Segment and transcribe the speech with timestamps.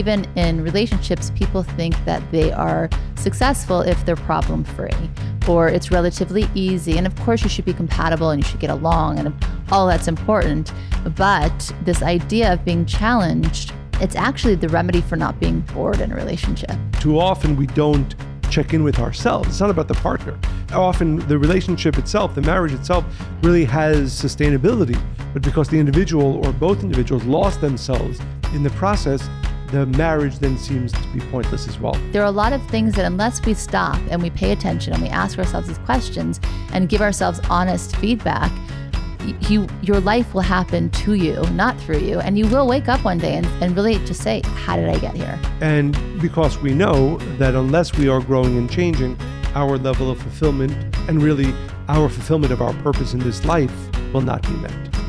[0.00, 5.10] even in relationships, people think that they are successful if they're problem free
[5.46, 6.96] or it's relatively easy.
[6.96, 9.34] And of course, you should be compatible and you should get along, and
[9.70, 10.72] all that's important.
[11.16, 16.12] But this idea of being challenged, it's actually the remedy for not being bored in
[16.12, 16.76] a relationship.
[16.98, 18.14] Too often, we don't
[18.50, 19.48] check in with ourselves.
[19.48, 20.38] It's not about the partner.
[20.72, 23.04] Often, the relationship itself, the marriage itself,
[23.42, 24.98] really has sustainability.
[25.34, 28.18] But because the individual or both individuals lost themselves
[28.54, 29.28] in the process,
[29.70, 31.94] the marriage then seems to be pointless as well.
[32.12, 35.02] There are a lot of things that, unless we stop and we pay attention and
[35.02, 36.40] we ask ourselves these questions
[36.72, 38.50] and give ourselves honest feedback,
[39.48, 42.20] you, your life will happen to you, not through you.
[42.20, 44.98] And you will wake up one day and, and really just say, How did I
[44.98, 45.38] get here?
[45.60, 49.16] And because we know that unless we are growing and changing,
[49.54, 50.72] our level of fulfillment
[51.08, 51.52] and really
[51.88, 53.72] our fulfillment of our purpose in this life
[54.12, 54.99] will not be met.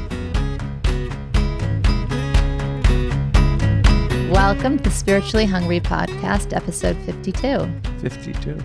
[4.31, 7.69] Welcome to Spiritually Hungry Podcast, episode 52.
[7.99, 8.57] 52.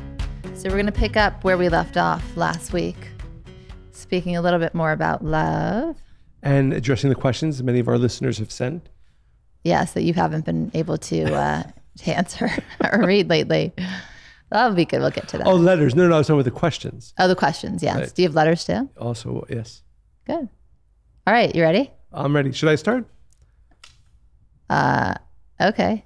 [0.55, 2.97] So, we're going to pick up where we left off last week,
[3.91, 5.97] speaking a little bit more about love.
[6.41, 8.89] And addressing the questions many of our listeners have sent.
[9.65, 11.65] Yes, that you haven't been able to, uh,
[11.99, 12.49] to answer
[12.93, 13.73] or read lately.
[14.53, 15.01] That'll be good.
[15.01, 15.49] We'll get to that.
[15.49, 15.97] Oh, letters.
[15.97, 17.13] No, no, I was talking about the questions.
[17.19, 17.83] Oh, the questions.
[17.83, 17.97] Yes.
[17.97, 18.15] Right.
[18.15, 18.89] Do you have letters too?
[19.01, 19.83] Also, yes.
[20.29, 20.49] Good.
[21.27, 21.53] All right.
[21.53, 21.91] You ready?
[22.13, 22.53] I'm ready.
[22.53, 23.05] Should I start?
[24.71, 25.15] Uh,
[25.61, 26.05] Okay.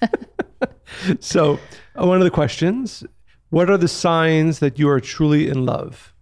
[1.20, 1.58] so,
[2.00, 3.04] uh, one of the questions
[3.50, 6.12] what are the signs that you are truly in love?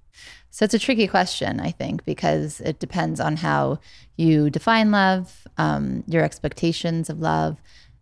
[0.51, 3.81] So, it's a tricky question, I think, because it depends on how
[4.17, 7.59] you define love, um, your expectations of love,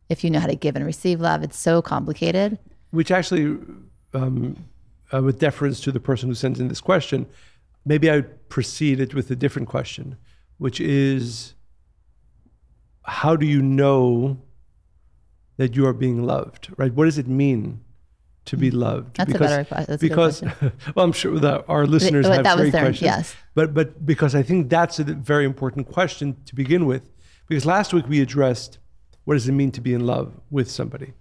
[0.09, 1.43] if you know how to give and receive love.
[1.43, 2.59] It's so complicated.
[2.91, 3.59] Which actually,
[4.13, 4.57] um,
[5.13, 7.27] uh, with deference to the person who sends in this question,
[7.85, 10.17] maybe I would proceed it with a different question,
[10.59, 11.54] which is
[13.05, 14.39] how do you know
[15.57, 16.93] that you are being loved, right?
[16.93, 17.81] What does it mean
[18.47, 19.17] to be loved?
[19.17, 19.97] That's because, a better question.
[20.01, 20.43] because,
[20.95, 23.03] well, I'm sure that our listeners have that great their, questions.
[23.03, 23.37] Yes.
[23.55, 27.03] But, but because I think that's a very important question to begin with.
[27.47, 28.79] Because last week we addressed
[29.25, 31.13] what does it mean to be in love with somebody.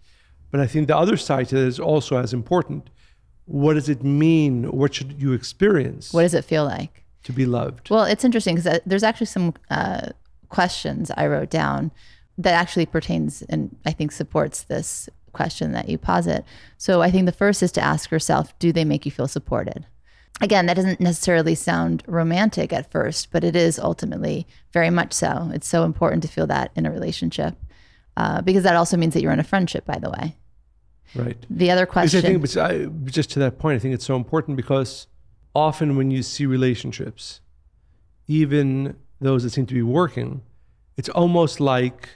[0.51, 2.89] But I think the other side to that is also as important.
[3.45, 4.65] What does it mean?
[4.71, 6.13] What should you experience?
[6.13, 7.03] What does it feel like?
[7.23, 7.89] To be loved.
[7.89, 10.09] Well, it's interesting because uh, there's actually some uh,
[10.53, 11.91] questions I wrote down
[12.37, 16.45] that actually pertains and I think supports this question that you posit.
[16.77, 19.85] So I think the first is to ask yourself, do they make you feel supported?
[20.41, 25.49] Again, that doesn't necessarily sound romantic at first, but it is ultimately very much so.
[25.53, 27.55] It's so important to feel that in a relationship
[28.15, 30.35] uh, because that also means that you're in a friendship, by the way.
[31.15, 31.37] Right.
[31.49, 32.25] The other question.
[32.25, 35.07] I think, I, just to that point, I think it's so important because
[35.55, 37.41] often when you see relationships,
[38.27, 40.41] even those that seem to be working,
[40.97, 42.09] it's almost like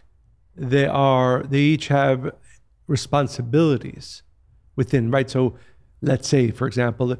[0.56, 2.31] they are they each have
[2.88, 4.23] responsibilities
[4.75, 5.29] within, right?
[5.29, 5.56] So
[6.01, 7.17] let's say, for example,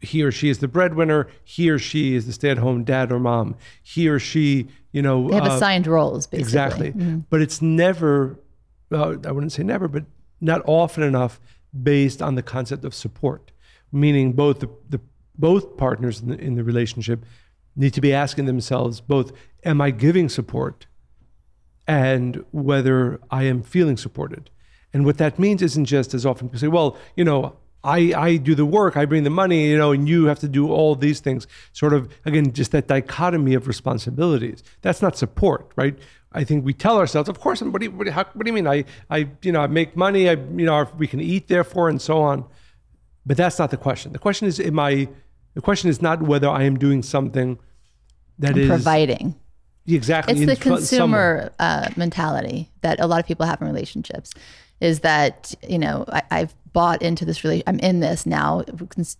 [0.00, 3.56] he or she is the breadwinner, he or she is the stay-at-home dad or mom,
[3.82, 6.42] he or she, you know, they have uh, assigned roles, basically.
[6.42, 7.18] Exactly, mm-hmm.
[7.30, 8.38] but it's never,
[8.92, 10.04] uh, I wouldn't say never, but
[10.40, 11.40] not often enough
[11.82, 13.50] based on the concept of support,
[13.90, 15.00] meaning both the, the
[15.36, 17.24] both partners in the, in the relationship
[17.78, 19.32] need to be asking themselves both,
[19.64, 20.86] am I giving support?
[21.86, 24.50] And whether I am feeling supported.
[24.92, 28.36] And what that means isn't just as often people say, well, you know, I, I
[28.36, 30.94] do the work, I bring the money, you know, and you have to do all
[30.94, 31.46] these things.
[31.72, 34.62] Sort of, again, just that dichotomy of responsibilities.
[34.82, 35.96] That's not support, right?
[36.32, 38.52] I think we tell ourselves, of course, what do you, what how, what do you
[38.52, 38.66] mean?
[38.66, 42.02] I, I, you know, I make money, I, you know, we can eat therefore, and
[42.02, 42.44] so on.
[43.24, 44.12] But that's not the question.
[44.12, 45.08] The question is, am I,
[45.54, 47.58] the question is not whether I am doing something
[48.38, 49.34] that is providing.
[49.86, 50.42] Exactly.
[50.42, 54.32] It's the consumer uh, mentality that a lot of people have in relationships.
[54.80, 58.62] Is that you know I, have bought into this really I'm in this now,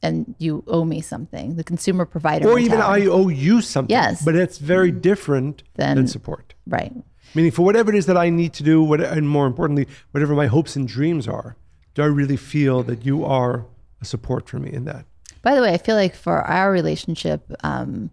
[0.02, 1.56] and you owe me something.
[1.56, 3.02] The consumer provider, or mentality.
[3.02, 3.90] even I owe you something.
[3.90, 6.54] Yes, but it's very different than, than support.
[6.66, 6.92] Right.
[7.34, 10.34] Meaning, for whatever it is that I need to do, what, and more importantly, whatever
[10.34, 11.56] my hopes and dreams are,
[11.94, 13.66] do I really feel that you are
[14.00, 15.04] a support for me in that?
[15.42, 18.10] By the way, I feel like for our relationship, um,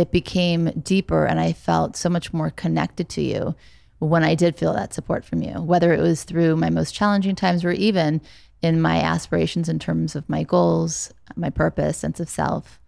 [0.00, 3.54] it became deeper and I felt so much more connected to you
[4.00, 7.36] when I did feel that support from you, whether it was through my most challenging
[7.36, 8.20] times or even
[8.62, 12.80] in my aspirations in terms of my goals, my purpose, sense of self.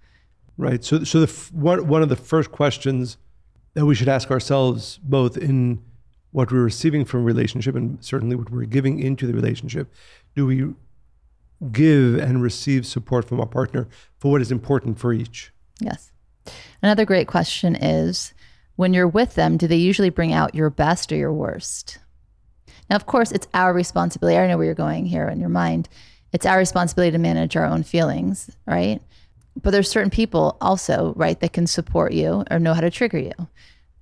[0.57, 0.85] Right.
[0.85, 3.17] So, so the one one of the first questions
[3.75, 5.83] that we should ask ourselves, both in
[6.31, 9.93] what we're receiving from a relationship and certainly what we're giving into the relationship,
[10.35, 10.75] do we
[11.71, 13.89] give and receive support from our partner
[14.19, 15.53] for what is important for each?
[15.81, 16.12] Yes.
[16.83, 18.35] Another great question is
[18.77, 21.99] when you're with them, do they usually bring out your best or your worst?
[22.91, 24.37] Now, of course, it's our responsibility.
[24.37, 25.89] I know where you're going here in your mind.
[26.33, 29.01] It's our responsibility to manage our own feelings, right?
[29.61, 33.19] But there's certain people also, right, that can support you or know how to trigger
[33.19, 33.49] you.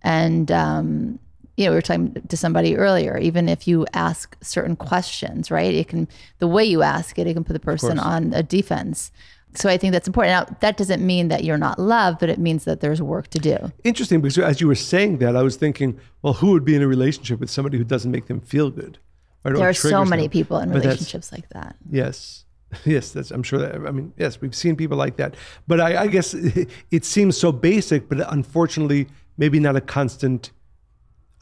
[0.03, 1.19] And um,
[1.57, 5.75] you know, we were talking to somebody earlier, even if you ask certain questions, right?
[5.75, 9.13] It can, the way you ask it, it can put the person on a defense.
[9.55, 10.51] So I think that's important.
[10.51, 13.39] Now, that doesn't mean that you're not loved, but it means that there's work to
[13.39, 13.73] do.
[13.85, 16.83] Interesting, because as you were saying that, I was thinking, well, who would be in
[16.83, 18.99] a relationship with somebody who doesn't make them feel good?
[19.45, 19.57] Right?
[19.57, 20.31] There are so many them?
[20.31, 21.77] people in but relationships like that.
[21.91, 22.45] Yes.
[22.85, 25.35] Yes, that's, I'm sure that, I mean, yes, we've seen people like that.
[25.67, 30.53] But I, I guess it, it seems so basic, but unfortunately, maybe not a constant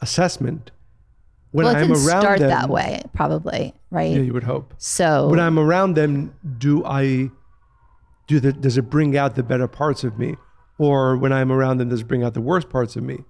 [0.01, 0.71] assessment
[1.51, 4.11] when well, it I'm around start them, that way, probably, right?
[4.11, 4.73] Yeah, you would hope.
[4.77, 7.31] So when I'm around them, do I
[8.29, 10.37] do the does it bring out the better parts of me,
[10.77, 13.25] or when I'm around them, does it bring out the worst parts of me?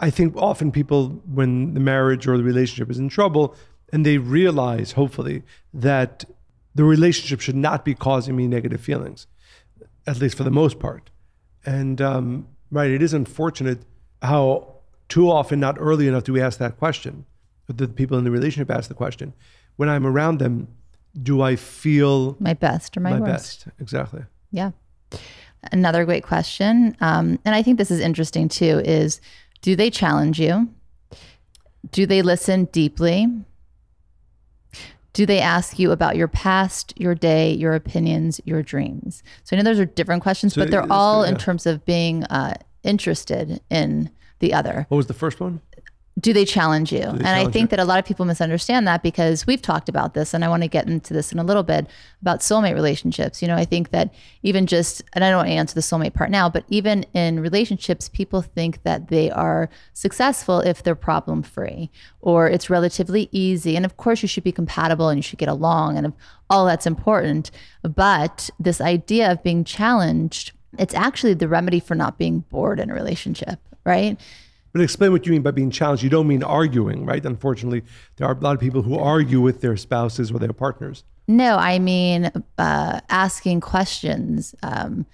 [0.00, 3.54] I think often people, when the marriage or the relationship is in trouble,
[3.92, 5.42] and they realize, hopefully,
[5.72, 6.24] that
[6.74, 9.26] the relationship should not be causing me negative feelings,
[10.06, 11.10] at least for the most part.
[11.66, 13.82] And um, right, it is unfortunate
[14.22, 14.74] how
[15.08, 17.26] too often, not early enough, do we ask that question.
[17.66, 19.32] But the people in the relationship ask the question.
[19.76, 20.68] When I'm around them,
[21.20, 23.66] do I feel my best or my, my worst?
[23.66, 23.80] best?
[23.80, 24.22] Exactly.
[24.54, 24.70] Yeah.
[25.72, 29.20] Another great question, um, and I think this is interesting too, is
[29.62, 30.68] do they challenge you?
[31.90, 33.26] Do they listen deeply?
[35.12, 39.22] Do they ask you about your past, your day, your opinions, your dreams?
[39.42, 41.30] So I know those are different questions, so but they're all yeah.
[41.30, 44.86] in terms of being uh, interested in the other.
[44.88, 45.60] What was the first one?
[46.20, 47.00] Do they challenge you?
[47.00, 47.76] They and challenge I think you?
[47.76, 50.62] that a lot of people misunderstand that because we've talked about this, and I want
[50.62, 51.86] to get into this in a little bit
[52.22, 53.42] about soulmate relationships.
[53.42, 56.14] You know, I think that even just, and I don't want to answer the soulmate
[56.14, 61.42] part now, but even in relationships, people think that they are successful if they're problem
[61.42, 61.90] free
[62.20, 63.74] or it's relatively easy.
[63.74, 66.12] And of course, you should be compatible and you should get along, and
[66.48, 67.50] all that's important.
[67.82, 72.90] But this idea of being challenged, it's actually the remedy for not being bored in
[72.90, 74.18] a relationship, right?
[74.74, 76.02] But explain what you mean by being challenged.
[76.02, 77.24] You don't mean arguing, right?
[77.24, 77.84] Unfortunately,
[78.16, 81.04] there are a lot of people who argue with their spouses or their partners.
[81.28, 85.06] No, I mean uh, asking questions, um,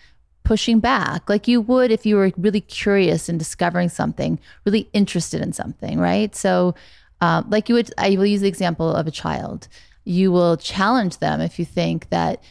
[0.45, 5.43] pushing back, like you would if you were really curious and discovering something, really interested
[5.43, 6.35] in something, right?
[6.35, 6.75] So,
[7.21, 9.69] uh, like you would, I will use the example of a child.
[10.05, 12.43] You will challenge them if you think that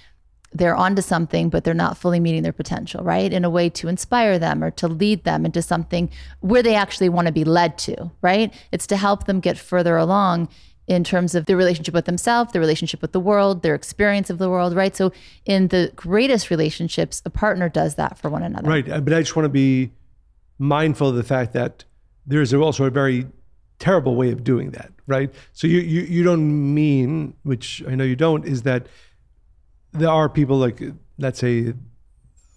[0.51, 3.31] they're onto something, but they're not fully meeting their potential, right?
[3.31, 6.09] In a way to inspire them or to lead them into something
[6.39, 8.53] where they actually want to be led to, right?
[8.71, 10.49] It's to help them get further along
[10.89, 14.39] in terms of their relationship with themselves, their relationship with the world, their experience of
[14.39, 14.95] the world, right?
[14.95, 15.11] So,
[15.45, 18.67] in the greatest relationships, a partner does that for one another.
[18.67, 18.87] Right.
[18.87, 19.91] But I just want to be
[20.57, 21.85] mindful of the fact that
[22.25, 23.27] there's also a very
[23.77, 25.31] terrible way of doing that, right?
[25.53, 28.87] So, you, you, you don't mean, which I know you don't, is that
[29.91, 30.81] there are people like
[31.17, 31.73] let's say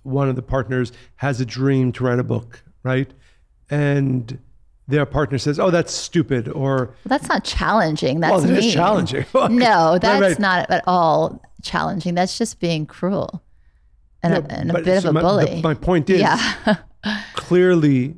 [0.02, 3.12] one of the partners has a dream to write a book, right?
[3.70, 4.38] And
[4.88, 8.20] their partner says, "Oh, that's stupid," or well, "That's not challenging.
[8.20, 10.38] That's well, is challenging." no, that's right, right.
[10.38, 12.14] not at all challenging.
[12.14, 13.42] That's just being cruel
[14.22, 15.46] and, a, and a, bit so of a my, bully.
[15.46, 16.76] The, my point is, yeah.
[17.34, 18.16] clearly,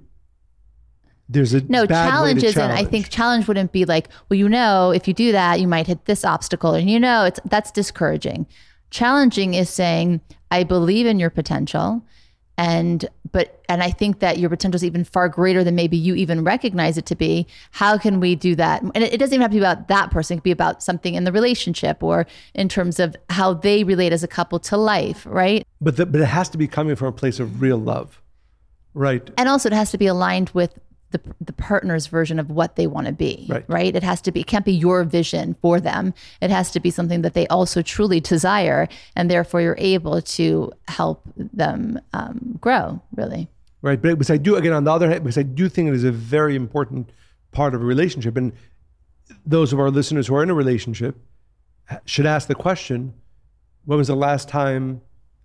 [1.29, 2.61] there's a no challenge isn't.
[2.61, 2.81] Challenge.
[2.81, 5.87] I think challenge wouldn't be like, well, you know, if you do that, you might
[5.87, 8.47] hit this obstacle, and you know, it's that's discouraging.
[8.95, 10.21] Challenging is saying,
[10.53, 12.01] I believe in your potential.
[12.57, 16.15] And, but, and I think that your potential is even far greater than maybe you
[16.15, 17.49] even recognize it to be.
[17.73, 18.83] How can we do that?
[18.83, 20.81] And it, it doesn't even have to be about that person, it could be about
[20.81, 22.25] something in the relationship or
[22.55, 25.67] in terms of how they relate as a couple to life, right?
[25.81, 28.23] But, the, but it has to be coming from a place of real love.
[28.95, 29.29] Right.
[29.37, 30.79] And also, it has to be aligned with
[31.15, 33.65] the, the partner's version of what they want to be right.
[33.69, 33.97] right?
[33.97, 36.13] It has to be it can't be your vision for them.
[36.43, 40.73] It has to be something that they also truly desire and therefore you're able to
[40.89, 43.49] help them um, grow really.
[43.81, 45.95] Right but because i do again on the other hand because i do think it
[45.95, 47.11] is a very important
[47.53, 48.53] part of a relationship and
[49.45, 51.17] those of our listeners who are in a relationship
[52.07, 53.13] should ask the question
[53.85, 55.03] when was the last time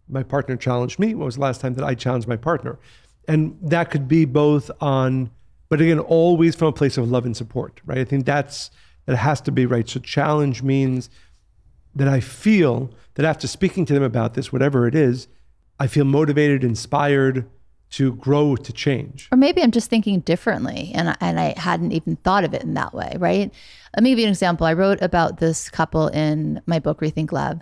[0.08, 1.14] my partner challenged me?
[1.14, 2.80] When was the last time that i challenged my partner?
[3.28, 5.30] And that could be both on
[5.70, 8.00] but again, always from a place of love and support, right?
[8.00, 8.72] I think that's
[9.06, 9.88] that has to be right.
[9.88, 11.10] So challenge means
[11.96, 15.28] that I feel that after speaking to them about this, whatever it is,
[15.80, 17.50] I feel motivated, inspired
[17.92, 19.28] to grow, to change.
[19.32, 22.76] Or maybe I'm just thinking differently and, and I hadn't even thought of it in
[22.76, 23.52] that way, right?
[23.96, 24.68] Let me give you an example.
[24.68, 27.62] I wrote about this couple in my book, Rethink Love.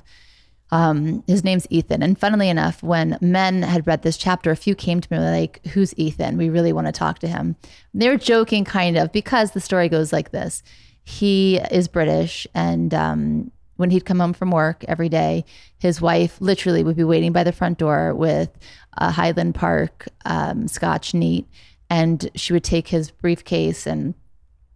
[0.70, 2.04] Um, his name's Ethan.
[2.04, 5.66] And funnily enough, when men had read this chapter, a few came to me like,
[5.68, 6.38] Who's Ethan?
[6.38, 7.56] We really want to talk to him.
[7.94, 10.64] They were joking, kind of, because the story goes like this.
[11.04, 15.46] he is British, and um, when he'd come home from work every day,
[15.78, 18.50] his wife literally would be waiting by the front door with
[18.98, 21.48] a Highland Park um, Scotch neat,
[21.90, 24.16] and she would take his briefcase and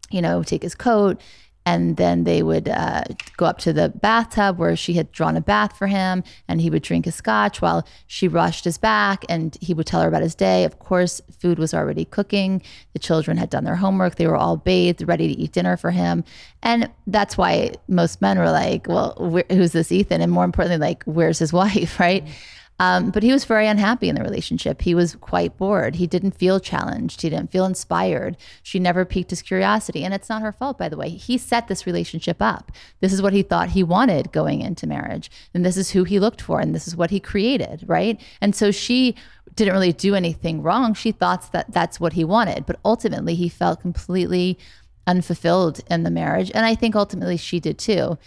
[0.09, 1.19] you know take his coat
[1.65, 3.03] and then they would uh,
[3.37, 6.69] go up to the bathtub where she had drawn a bath for him and he
[6.69, 10.23] would drink a scotch while she rushed his back and he would tell her about
[10.23, 10.63] his day.
[10.63, 12.63] Of course food was already cooking.
[12.93, 14.15] The children had done their homework.
[14.15, 16.23] They were all bathed ready to eat dinner for him.
[16.63, 19.13] And that's why most men were like well
[19.49, 20.21] who's this ethan?
[20.21, 21.91] And more importantly like where's his wife?
[22.01, 22.25] Right?
[22.25, 22.60] mm-hmm.
[22.81, 24.81] Um, but he was very unhappy in the relationship.
[24.81, 25.97] He was quite bored.
[25.97, 27.21] He didn't feel challenged.
[27.21, 28.37] He didn't feel inspired.
[28.63, 30.03] She never piqued his curiosity.
[30.03, 31.09] And it's not her fault, by the way.
[31.09, 32.71] He set this relationship up.
[32.99, 35.29] This is what he thought he wanted going into marriage.
[35.53, 36.59] And this is who he looked for.
[36.59, 38.19] And this is what he created, right?
[38.41, 39.13] And so she
[39.53, 40.95] didn't really do anything wrong.
[40.95, 42.65] She thought that that's what he wanted.
[42.65, 44.57] But ultimately, he felt completely
[45.05, 46.49] unfulfilled in the marriage.
[46.55, 48.17] And I think ultimately she did too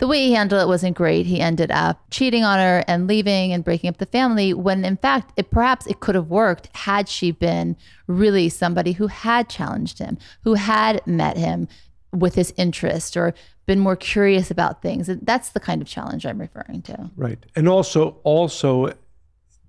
[0.00, 1.26] the way he handled it wasn't great.
[1.26, 4.96] He ended up cheating on her and leaving and breaking up the family when in
[4.96, 7.76] fact it perhaps it could have worked had she been
[8.06, 11.68] really somebody who had challenged him, who had met him
[12.12, 13.34] with his interest or
[13.66, 15.08] been more curious about things.
[15.22, 17.10] That's the kind of challenge I'm referring to.
[17.14, 17.38] Right.
[17.54, 18.94] And also also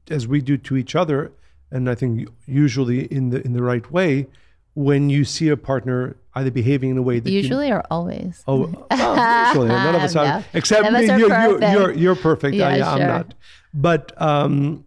[0.09, 1.33] as we do to each other
[1.71, 4.27] and I think usually in the in the right way,
[4.73, 8.43] when you see a partner either behaving in a way that usually you, or always.
[8.47, 12.55] Oh, oh usually none of us are, except me, you're, you're, you're, you're, perfect.
[12.55, 13.07] Yeah, I, am sure.
[13.07, 13.33] not.
[13.73, 14.85] But um,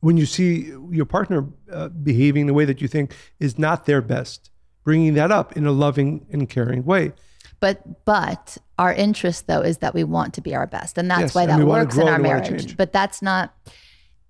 [0.00, 3.86] when you see your partner uh, behaving in a way that you think is not
[3.86, 4.50] their best,
[4.84, 7.12] bringing that up in a loving and caring way.
[7.60, 11.20] But but our interest though is that we want to be our best, and that's
[11.20, 12.76] yes, why that works in our marriage.
[12.76, 13.54] But that's not.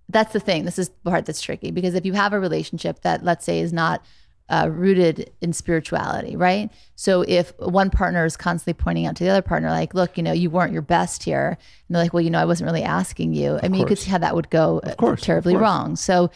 [0.09, 0.65] That's the thing.
[0.65, 3.61] This is the part that's tricky because if you have a relationship that, let's say,
[3.61, 4.05] is not
[4.51, 6.71] uh, rooted in spirituality, right?
[6.97, 10.23] So if one partner is constantly pointing out to the other partner, like, look, you
[10.23, 11.57] know, you weren't your best here,
[11.89, 13.53] and they're like, well, you know, I wasn't really asking you.
[13.55, 13.79] Of I mean, course.
[13.81, 15.95] you could see how that would go course, terribly wrong.
[15.95, 16.31] So,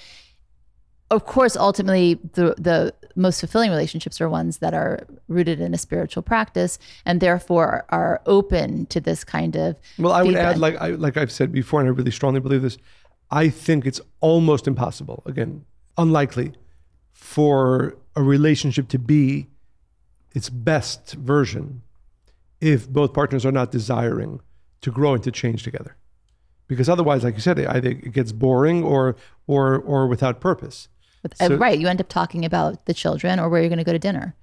[1.10, 5.78] of course, ultimately, the the most fulfilling relationships are ones that are rooted in a
[5.78, 9.76] spiritual practice and therefore are open to this kind of.
[9.98, 12.62] Well, I would add, like I, like I've said before, and I really strongly believe
[12.62, 12.78] this.
[13.30, 15.22] I think it's almost impossible.
[15.26, 15.64] Again,
[15.98, 16.54] unlikely
[17.14, 19.48] for a relationship to be
[20.34, 21.80] its best version
[22.60, 24.40] if both partners are not desiring
[24.80, 25.96] to grow and to change together.
[26.66, 29.16] Because otherwise, like you said, it either it gets boring or
[29.46, 30.88] or or without purpose.
[31.24, 31.78] Uh, so, right.
[31.78, 34.34] You end up talking about the children or where you're going to go to dinner.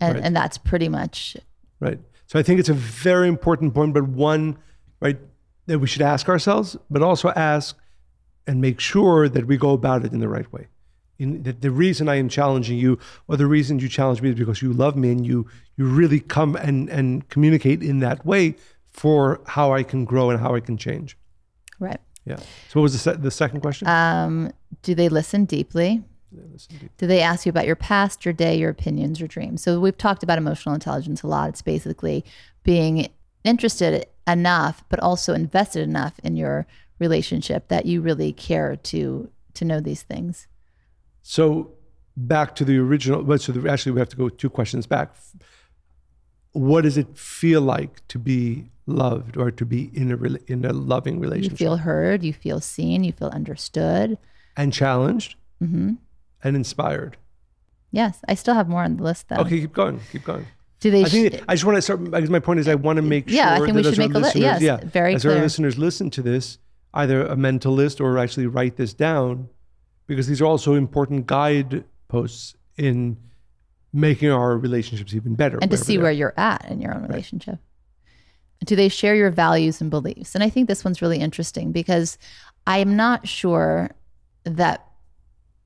[0.00, 0.24] And, right.
[0.24, 1.36] and that's pretty much.
[1.78, 2.00] Right.
[2.26, 4.58] So I think it's a very important point, but one,
[5.00, 5.18] right,
[5.66, 7.76] that we should ask ourselves, but also ask
[8.46, 10.66] and make sure that we go about it in the right way
[11.18, 14.34] in the, the reason I am challenging you, or the reason you challenge me, is
[14.34, 18.56] because you love me and you you really come and and communicate in that way
[18.90, 21.16] for how I can grow and how I can change.
[21.78, 22.00] Right.
[22.24, 22.36] Yeah.
[22.68, 23.88] So what was the se- the second question?
[23.88, 24.52] Um,
[24.82, 26.02] do they listen deeply?
[26.32, 26.90] Do they, listen deeply?
[26.98, 29.62] do they ask you about your past, your day, your opinions, your dreams?
[29.62, 31.48] So we've talked about emotional intelligence a lot.
[31.50, 32.24] It's basically
[32.62, 33.08] being
[33.44, 36.66] interested enough, but also invested enough in your
[36.98, 40.48] relationship that you really care to to know these things.
[41.26, 41.72] So
[42.16, 45.14] back to the original, but so the, actually we have to go two questions back.
[46.52, 50.72] What does it feel like to be loved or to be in a in a
[50.74, 51.52] loving relationship?
[51.52, 54.18] You feel heard, you feel seen, you feel understood,
[54.54, 55.94] and challenged, mm-hmm.
[56.44, 57.16] and inspired.
[57.90, 59.36] Yes, I still have more on the list though.
[59.36, 60.46] Okay, keep going, keep going.
[60.80, 61.04] Do they?
[61.04, 63.30] I, think, I just want to start because my point is I want to make
[63.30, 63.36] sure.
[63.38, 64.36] Yeah, I think we should make a list.
[64.36, 65.36] Yes, yeah, very as clear.
[65.36, 66.58] our listeners listen to this,
[66.92, 69.48] either a mental list or actually write this down
[70.06, 73.16] because these are also important guideposts in
[73.92, 75.58] making our relationships even better.
[75.62, 77.54] And to see where you're at in your own relationship.
[77.54, 78.66] Right.
[78.66, 80.34] Do they share your values and beliefs?
[80.34, 82.18] And I think this one's really interesting because
[82.66, 83.90] I'm not sure
[84.44, 84.86] that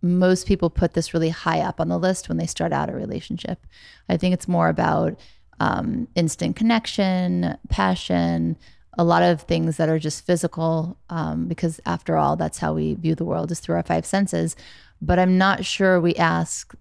[0.02, 2.92] most people put this really high up on the list when they start out a
[2.92, 3.66] relationship.
[4.08, 5.18] I think it's more about
[5.60, 8.56] um, instant connection, passion,
[8.98, 12.94] a lot of things that are just physical, um, because after all, that's how we
[12.94, 14.56] view the world is through our five senses.
[15.00, 16.74] But I'm not sure we ask,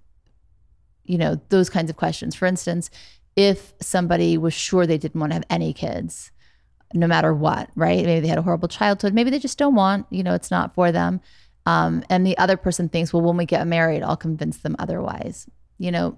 [1.05, 2.35] you know, those kinds of questions.
[2.35, 2.89] For instance,
[3.35, 6.31] if somebody was sure they didn't want to have any kids,
[6.93, 8.03] no matter what, right?
[8.03, 9.13] Maybe they had a horrible childhood.
[9.13, 11.21] Maybe they just don't want, you know, it's not for them.
[11.67, 15.47] Um, and the other person thinks, well, when we get married, I'll convince them otherwise.
[15.77, 16.17] You know,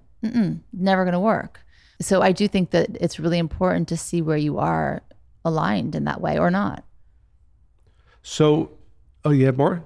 [0.71, 1.59] never going to work.
[1.99, 5.01] So I do think that it's really important to see where you are
[5.49, 6.85] aligned in that way or not.
[8.21, 8.71] So,
[9.25, 9.85] oh, you have more?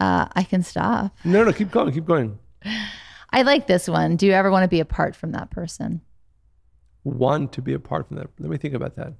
[0.00, 1.14] Uh, I can stop.
[1.24, 2.38] No, no, keep going, keep going.
[3.30, 4.16] I like this one.
[4.16, 6.00] Do you ever want to be apart from that person?
[7.04, 8.28] want to be apart from that?
[8.40, 9.14] Let me think about that.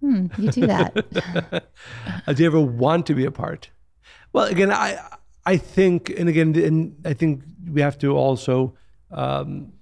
[0.00, 1.64] Hmm, you do that.
[2.26, 3.70] Uh, do you ever want to be apart?
[4.32, 4.98] Well, again, I
[5.46, 8.74] I think, and again, and I think we have to also
[9.10, 9.72] um,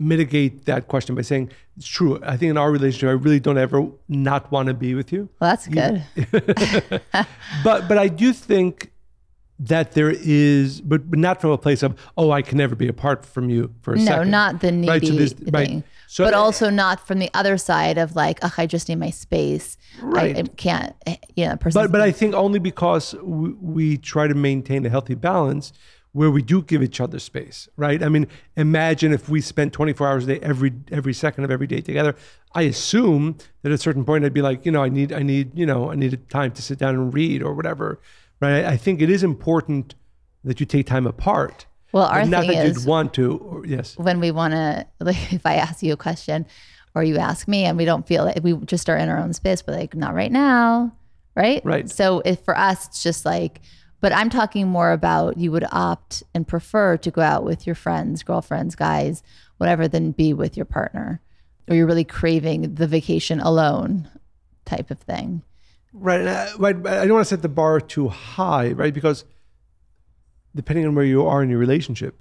[0.00, 2.18] mitigate that question by saying it's true.
[2.22, 5.28] I think in our relationship, I really don't ever not want to be with you.
[5.40, 6.02] Well, that's good.
[7.64, 8.90] but but I do think
[9.62, 12.88] that there is, but, but not from a place of oh, I can never be
[12.88, 14.30] apart from you for a no, second.
[14.30, 15.52] not the needy Right, so this- thing.
[15.52, 15.82] right.
[16.06, 19.10] So- but also not from the other side of like, oh, I just need my
[19.10, 19.76] space.
[20.02, 20.36] Right.
[20.36, 21.80] I, I can't, eh, you know, person.
[21.80, 25.72] But but I think only because we, we try to maintain a healthy balance
[26.12, 28.02] where we do give each other space, right?
[28.02, 28.26] I mean,
[28.56, 32.14] imagine if we spent 24 hours a day every every second of every day together.
[32.54, 35.22] I assume that at a certain point I'd be like, you know, I need I
[35.22, 38.00] need you know I need time to sit down and read or whatever,
[38.40, 38.64] right?
[38.64, 39.94] I think it is important
[40.44, 41.66] that you take time apart.
[41.92, 43.36] Well, our not thing that is- you'd want to.
[43.38, 46.46] Or, yes, when we want to, like, if I ask you a question
[46.94, 49.32] or you ask me and we don't feel it, we just are in our own
[49.32, 50.92] space, but like, not right now.
[51.36, 51.64] Right.
[51.64, 51.88] Right.
[51.88, 53.60] So if for us, it's just like,
[54.00, 57.74] but I'm talking more about you would opt and prefer to go out with your
[57.74, 59.22] friends, girlfriends, guys,
[59.58, 61.20] whatever, than be with your partner.
[61.68, 64.08] Or you're really craving the vacation alone
[64.64, 65.42] type of thing.
[65.92, 66.26] Right.
[66.26, 66.76] I, uh, right.
[66.76, 68.94] I don't want to set the bar too high, right?
[68.94, 69.24] Because
[70.54, 72.20] depending on where you are in your relationship,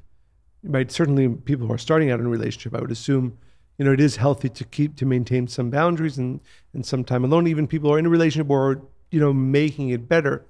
[0.63, 0.91] right?
[0.91, 3.37] Certainly, people who are starting out in a relationship, I would assume,
[3.77, 6.41] you know, it is healthy to keep to maintain some boundaries and
[6.73, 7.47] and some time alone.
[7.47, 8.81] Even people who are in a relationship or
[9.11, 10.45] you know making it better,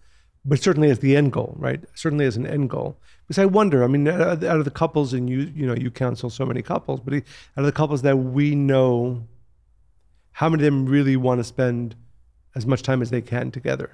[0.46, 1.84] but certainly as the end goal, right?
[1.96, 2.98] Certainly as an end goal.
[3.28, 6.30] Because I wonder, I mean, out of the couples, and you you know you counsel
[6.30, 7.24] so many couples, but out
[7.58, 9.28] of the couples that we know,
[10.32, 11.96] how many of them really want to spend
[12.56, 13.92] as much time as they can together?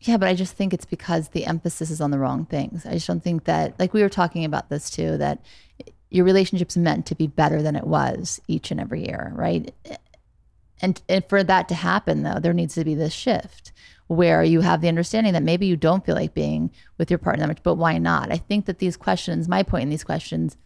[0.00, 2.84] Yeah, but I just think it's because the emphasis is on the wrong things.
[2.84, 5.40] I just don't think that, like we were talking about this too, that
[6.10, 9.74] your relationship's meant to be better than it was each and every year, right?
[10.82, 13.72] And, and for that to happen, though, there needs to be this shift
[14.08, 17.42] where you have the understanding that maybe you don't feel like being with your partner
[17.42, 18.30] that much, but why not?
[18.30, 20.56] I think that these questions, my point in these questions,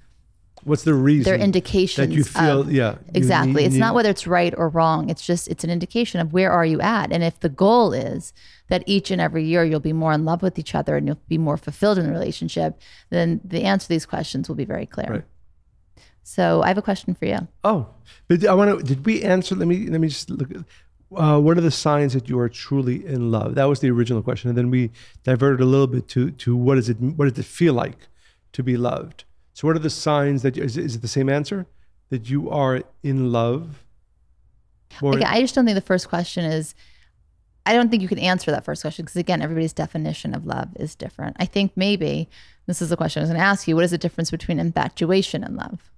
[0.64, 1.22] What's the reason?
[1.22, 4.52] they're indications that you feel, of- yeah, exactly need- it's need- not whether it's right
[4.56, 7.48] or wrong it's just it's an indication of where are you at and if the
[7.48, 8.32] goal is
[8.66, 11.20] that each and every year you'll be more in love with each other and you'll
[11.28, 12.76] be more fulfilled in the relationship
[13.10, 15.24] then the answer to these questions will be very clear Right.
[16.24, 17.86] so i have a question for you Oh,
[18.26, 18.84] but I want to.
[18.84, 19.54] Did we answer?
[19.54, 20.50] Let me let me just look.
[21.14, 23.54] Uh, what are the signs that you are truly in love?
[23.54, 24.90] That was the original question, and then we
[25.22, 27.00] diverted a little bit to to what is it?
[27.00, 28.08] What does it feel like
[28.52, 29.24] to be loved?
[29.54, 31.66] So, what are the signs that is, is it the same answer
[32.10, 33.84] that you are in love?
[35.02, 36.74] Or, Again, i just don't think the first question is
[37.66, 40.70] i don't think you can answer that first question because again everybody's definition of love
[40.76, 42.26] is different i think maybe
[42.66, 44.58] this is the question i was going to ask you what is the difference between
[44.58, 45.90] infatuation and love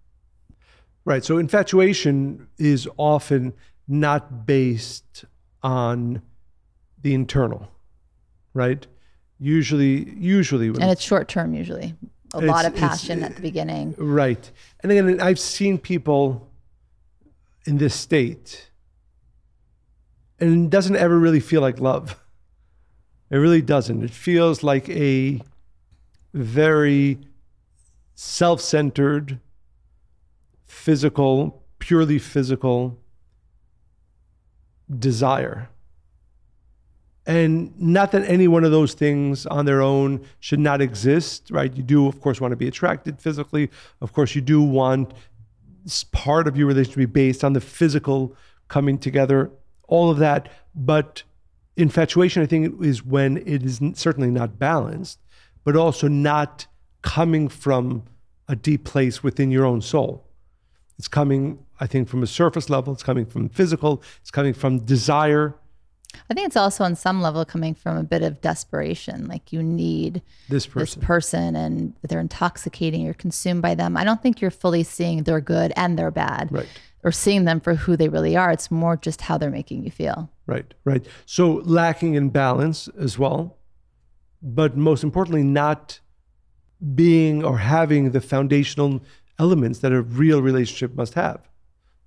[1.04, 1.24] Right.
[1.24, 3.54] So infatuation is often
[3.90, 5.24] not based
[5.62, 6.22] on
[7.02, 7.68] the internal,
[8.54, 8.86] right?
[9.38, 11.94] Usually, usually, and it's short term usually
[12.32, 14.50] a lot of passion at the beginning right.
[14.80, 16.48] And again, I've seen people
[17.66, 18.70] in this state,
[20.38, 22.22] and it doesn't ever really feel like love.
[23.30, 24.02] It really doesn't.
[24.04, 25.40] It feels like a
[26.32, 27.18] very
[28.14, 29.40] self-centered,
[30.66, 33.00] physical, purely physical
[34.98, 35.68] desire.
[37.26, 41.72] And not that any one of those things on their own should not exist, right?
[41.72, 43.70] You do, of course, want to be attracted physically.
[44.00, 45.12] Of course, you do want
[46.12, 48.34] part of your relationship to be based on the physical
[48.68, 49.50] coming together,
[49.86, 50.50] all of that.
[50.74, 51.22] But
[51.76, 55.20] infatuation, I think, is when it is certainly not balanced,
[55.62, 56.66] but also not
[57.02, 58.04] coming from
[58.48, 60.26] a deep place within your own soul.
[61.00, 62.92] It's coming, I think, from a surface level.
[62.92, 64.02] It's coming from physical.
[64.20, 65.54] It's coming from desire.
[66.28, 69.26] I think it's also on some level coming from a bit of desperation.
[69.26, 73.96] Like you need This this person, person and they're intoxicating, you're consumed by them.
[73.96, 76.68] I don't think you're fully seeing their good and their bad right?
[77.02, 78.50] or seeing them for who they really are.
[78.50, 80.30] It's more just how they're making you feel.
[80.46, 81.06] Right, right.
[81.24, 83.56] So lacking in balance as well,
[84.42, 86.00] but most importantly, not
[86.94, 89.02] being or having the foundational
[89.40, 91.40] elements that a real relationship must have,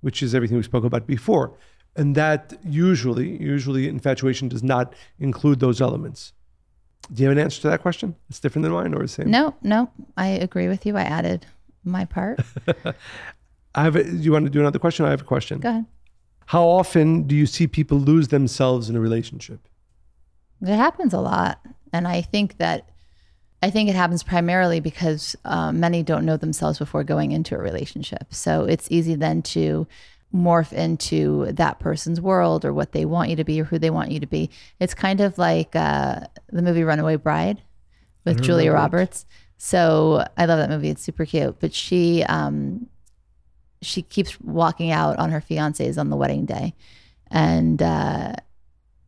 [0.00, 1.52] which is everything we spoke about before.
[1.96, 6.32] And that usually, usually infatuation does not include those elements.
[7.12, 8.14] Do you have an answer to that question?
[8.30, 9.30] It's different than mine or the same?
[9.30, 10.96] No, no, I agree with you.
[10.96, 11.46] I added
[11.84, 12.40] my part.
[13.74, 15.04] I have a, do you want to do another question?
[15.04, 15.60] I have a question.
[15.60, 15.86] Go ahead.
[16.46, 19.68] How often do you see people lose themselves in a relationship?
[20.62, 21.60] It happens a lot.
[21.92, 22.88] And I think that
[23.64, 27.58] I think it happens primarily because um, many don't know themselves before going into a
[27.58, 28.26] relationship.
[28.28, 29.86] So it's easy then to
[30.34, 33.88] morph into that person's world or what they want you to be or who they
[33.88, 34.50] want you to be.
[34.80, 36.20] It's kind of like uh,
[36.52, 37.62] the movie Runaway Bride
[38.26, 39.24] with Julia Roberts.
[39.56, 40.90] So I love that movie.
[40.90, 41.58] It's super cute.
[41.58, 42.86] But she um,
[43.80, 46.74] she keeps walking out on her fiance's on the wedding day,
[47.30, 48.34] and uh,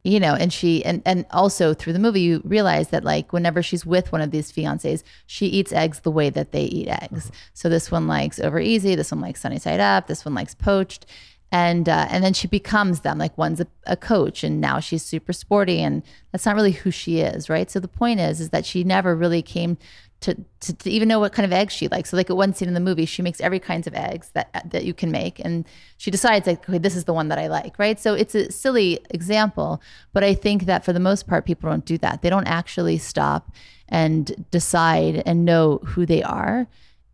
[0.06, 3.60] you know, and she and and also through the movie you realize that like whenever
[3.60, 7.32] she's with one of these fiancés, she eats eggs the way that they eat eggs.
[7.54, 10.54] So this one likes over easy, this one likes sunny side up, this one likes
[10.54, 11.06] poached.
[11.52, 13.18] And uh, and then she becomes them.
[13.18, 16.90] Like one's a, a coach, and now she's super sporty, and that's not really who
[16.90, 17.70] she is, right?
[17.70, 19.78] So the point is, is that she never really came
[20.26, 22.10] to, to, to, even know what kind of eggs she likes.
[22.10, 24.70] So like at one scene in the movie, she makes every kinds of eggs that
[24.72, 25.64] that you can make, and
[25.98, 27.98] she decides like, okay, this is the one that I like, right?
[27.98, 29.80] So it's a silly example,
[30.12, 32.22] but I think that for the most part, people don't do that.
[32.22, 33.52] They don't actually stop
[33.88, 36.66] and decide and know who they are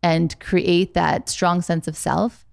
[0.02, 2.46] and create that strong sense of self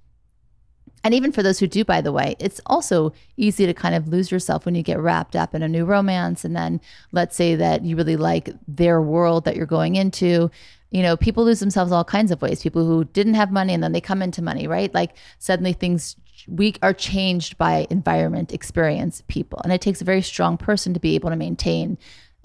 [1.04, 4.08] and even for those who do, by the way, it's also easy to kind of
[4.08, 6.44] lose yourself when you get wrapped up in a new romance.
[6.44, 6.82] And then
[7.12, 10.52] let's say that you really like their world that you're going into.
[10.92, 12.62] You know, people lose themselves all kinds of ways.
[12.62, 14.94] People who didn't have money and then they come into money, right?
[14.94, 16.16] Like suddenly things
[16.48, 19.62] we are changed by environment, experience, people.
[19.64, 21.98] And it takes a very strong person to be able to maintain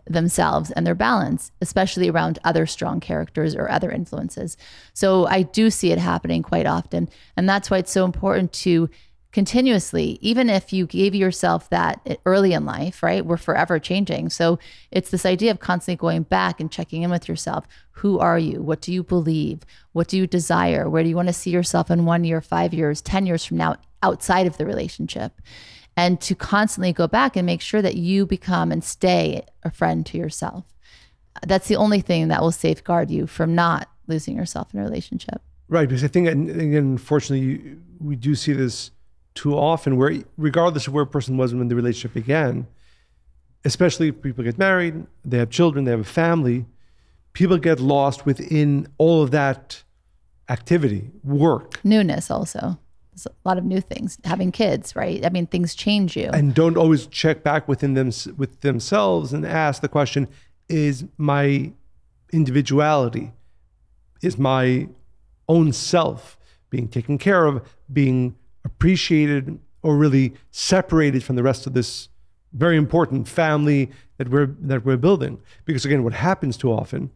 [0.07, 4.57] themselves and their balance, especially around other strong characters or other influences.
[4.93, 7.09] So I do see it happening quite often.
[7.37, 8.91] And that's why it's so important to
[9.35, 13.27] continuously, even if you gave yourself that early in life, right?
[13.27, 14.31] We're forever changing.
[14.31, 14.61] So
[14.93, 17.67] it's this idea of constantly going back and checking in with yourself.
[17.91, 18.63] Who are you?
[18.63, 19.63] What do you believe?
[19.91, 20.89] What do you desire?
[20.89, 23.57] Where do you want to see yourself in one year, five years, 10 years from
[23.57, 25.41] now outside of the relationship?
[25.97, 30.05] And to constantly go back and make sure that you become and stay a friend
[30.07, 30.65] to yourself.
[31.47, 35.41] That's the only thing that will safeguard you from not losing yourself in a relationship.
[35.69, 38.91] Right, because I think, again, unfortunately, we do see this
[39.35, 42.67] too often, where regardless of where a person was when the relationship began,
[43.65, 46.67] especially if people get married, they have children, they have a family,
[47.33, 49.83] people get lost within all of that
[50.49, 52.79] activity, work, newness, also
[53.27, 54.19] a lot of new things.
[54.25, 55.25] Having kids right?
[55.25, 56.31] I mean things change you.
[56.33, 60.29] And don't always check back within them with themselves and ask the question
[60.69, 61.73] is my
[62.33, 63.33] individuality
[64.23, 64.89] is my
[65.49, 66.39] own self
[66.71, 72.09] being taken care of being appreciated or really separated from the rest of this
[72.53, 75.41] very important family that we're that we're building?
[75.65, 77.11] Because again what happens too often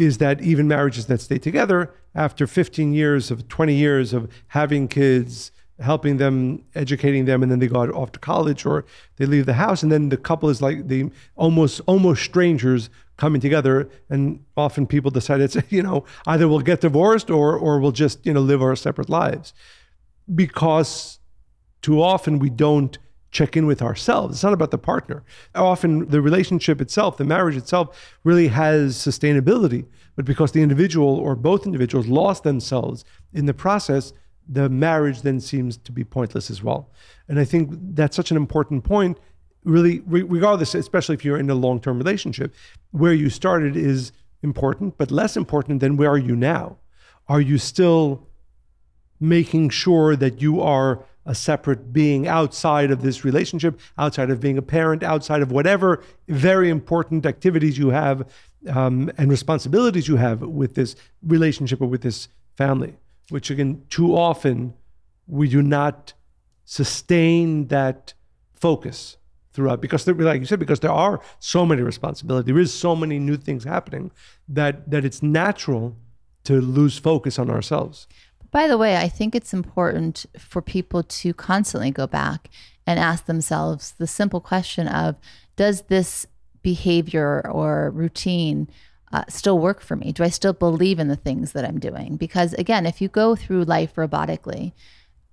[0.00, 4.88] is that even marriages that stay together after 15 years of 20 years of having
[4.88, 8.84] kids helping them educating them and then they go off to college or
[9.16, 13.40] they leave the house and then the couple is like the almost almost strangers coming
[13.40, 17.92] together and often people decide it's you know either we'll get divorced or or we'll
[17.92, 19.52] just you know live our separate lives.
[20.34, 21.18] Because
[21.82, 22.98] too often we don't
[23.30, 24.36] check in with ourselves.
[24.36, 25.22] It's not about the partner.
[25.54, 29.86] Often the relationship itself, the marriage itself, really has sustainability.
[30.16, 34.12] But because the individual or both individuals lost themselves in the process,
[34.48, 36.90] the marriage then seems to be pointless as well.
[37.28, 39.18] And I think that's such an important point,
[39.64, 42.52] really, regardless, especially if you're in a long term relationship,
[42.90, 44.12] where you started is
[44.42, 46.78] important, but less important than where are you now?
[47.28, 48.26] Are you still
[49.20, 54.58] making sure that you are a separate being outside of this relationship, outside of being
[54.58, 58.26] a parent, outside of whatever very important activities you have
[58.68, 62.96] um, and responsibilities you have with this relationship or with this family,
[63.28, 64.74] which again, too often
[65.26, 66.12] we do not
[66.64, 68.14] sustain that
[68.54, 69.16] focus
[69.52, 69.80] throughout.
[69.80, 73.18] Because there, like you said because there are so many responsibilities there is so many
[73.18, 74.10] new things happening
[74.48, 75.96] that that it's natural
[76.44, 78.06] to lose focus on ourselves
[78.50, 82.48] by the way, I think it's important for people to constantly go back
[82.86, 85.16] and ask themselves the simple question of
[85.56, 86.26] Does this
[86.62, 88.68] behavior or routine
[89.12, 90.12] uh, still work for me?
[90.12, 92.16] Do I still believe in the things that I'm doing?
[92.16, 94.72] Because again, if you go through life robotically,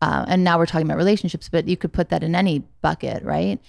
[0.01, 3.23] uh, and now we're talking about relationships, but you could put that in any bucket,
[3.23, 3.59] right?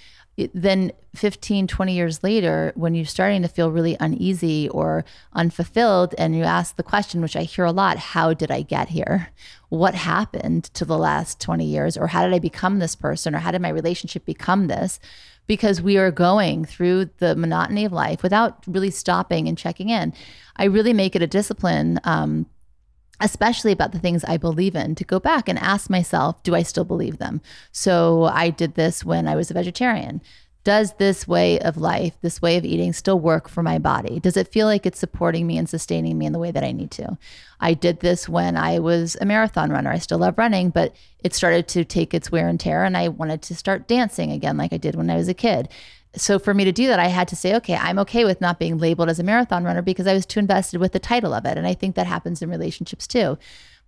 [0.54, 6.36] Then 15, 20 years later, when you're starting to feel really uneasy or unfulfilled, and
[6.36, 9.30] you ask the question, which I hear a lot how did I get here?
[9.68, 11.96] What happened to the last 20 years?
[11.96, 13.34] Or how did I become this person?
[13.34, 15.00] Or how did my relationship become this?
[15.46, 20.12] Because we are going through the monotony of life without really stopping and checking in.
[20.56, 21.98] I really make it a discipline.
[22.04, 22.46] Um,
[23.20, 26.62] especially about the things I believe in, to go back and ask myself, do I
[26.62, 27.40] still believe them?
[27.72, 30.20] So I did this when I was a vegetarian.
[30.68, 34.20] does this way of life, this way of eating still work for my body?
[34.20, 36.72] Does it feel like it's supporting me and sustaining me in the way that I
[36.72, 37.16] need to?
[37.58, 39.90] I did this when I was a marathon runner.
[39.90, 43.08] I still love running, but it started to take its wear and tear, and I
[43.08, 45.70] wanted to start dancing again like I did when I was a kid.
[46.18, 48.58] So for me to do that, I had to say, okay, I'm okay with not
[48.58, 51.44] being labeled as a marathon runner because I was too invested with the title of
[51.44, 51.56] it.
[51.56, 53.38] And I think that happens in relationships too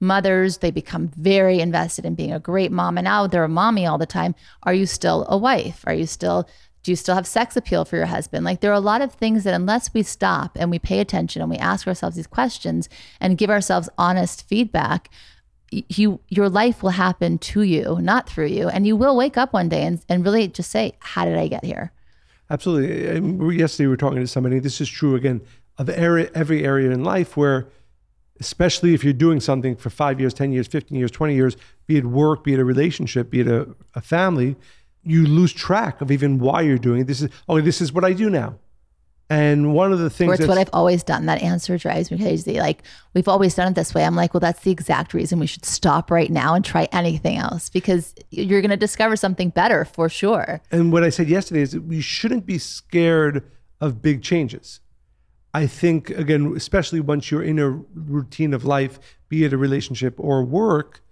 [0.02, 3.84] mothers they become very invested in being a great mom and now they're a mommy
[3.84, 6.48] all the time are you still a wife are you still
[6.82, 8.44] do you still have sex appeal for your husband?
[8.44, 11.42] Like there are a lot of things that unless we stop and we pay attention
[11.42, 12.88] and we ask ourselves these questions
[13.20, 15.10] and give ourselves honest feedback,
[15.70, 18.68] you your life will happen to you, not through you.
[18.68, 21.48] And you will wake up one day and, and really just say, How did I
[21.48, 21.92] get here?
[22.50, 23.06] Absolutely.
[23.06, 24.58] And yesterday we were talking to somebody.
[24.58, 25.40] This is true again
[25.78, 27.68] of every area in life where,
[28.40, 31.96] especially if you're doing something for five years, 10 years, 15 years, 20 years, be
[31.96, 34.56] it work, be it a relationship, be it a, a family,
[35.02, 37.06] you lose track of even why you're doing it.
[37.06, 38.58] This is oh, this is what I do now.
[39.30, 41.26] And one of the things or it's what I've always done.
[41.26, 42.58] That answer drives me crazy.
[42.58, 42.82] Like
[43.14, 44.04] we've always done it this way.
[44.04, 47.36] I'm like, well, that's the exact reason we should stop right now and try anything
[47.36, 50.60] else because you're going to discover something better for sure.
[50.72, 53.44] And what I said yesterday is that we shouldn't be scared
[53.80, 54.80] of big changes.
[55.54, 60.14] I think again, especially once you're in a routine of life, be it a relationship
[60.18, 61.02] or work,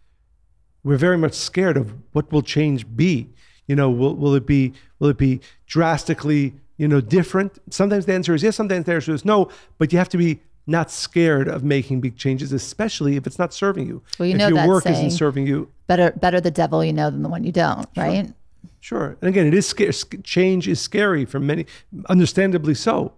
[0.82, 3.30] we're very much scared of what will change be
[3.68, 7.58] you know, will, will it be will it be drastically you know different?
[7.70, 8.56] Sometimes the answer is yes.
[8.56, 9.50] Sometimes the answer is no.
[9.76, 13.52] But you have to be not scared of making big changes, especially if it's not
[13.52, 14.02] serving you.
[14.18, 15.70] Well, you if know your that work saying, isn't serving you.
[15.86, 18.26] Better better the devil you know than the one you don't, right?
[18.26, 18.34] Sure.
[18.80, 19.16] Sure.
[19.20, 19.92] And again, it is scary.
[20.22, 21.66] Change is scary for many,
[22.08, 23.12] understandably so.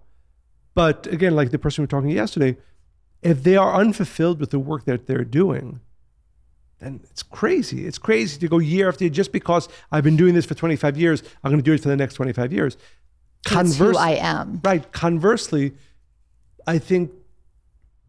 [0.74, 2.56] But again, like the person we were talking yesterday,
[3.22, 5.80] if they are unfulfilled with the work that they're doing,
[6.78, 7.86] then it's crazy.
[7.86, 10.96] It's crazy to go year after year just because I've been doing this for 25
[10.96, 11.22] years.
[11.44, 12.76] I'm going to do it for the next 25 years.
[13.44, 14.60] Conversely, who I am.
[14.62, 14.90] Right.
[14.92, 15.74] Conversely,
[16.66, 17.10] I think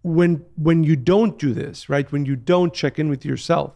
[0.01, 3.73] when when you don't do this, right, when you don't check in with yourself,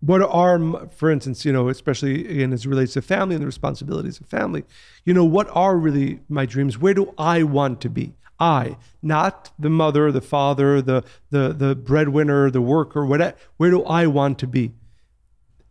[0.00, 3.46] what are, for instance, you know, especially again as it relates to family and the
[3.46, 4.64] responsibilities of family,
[5.04, 6.78] you know, what are really my dreams?
[6.78, 8.14] Where do I want to be?
[8.40, 13.36] I, not the mother, the father, the the the breadwinner, the worker, whatever.
[13.56, 14.74] Where do I want to be?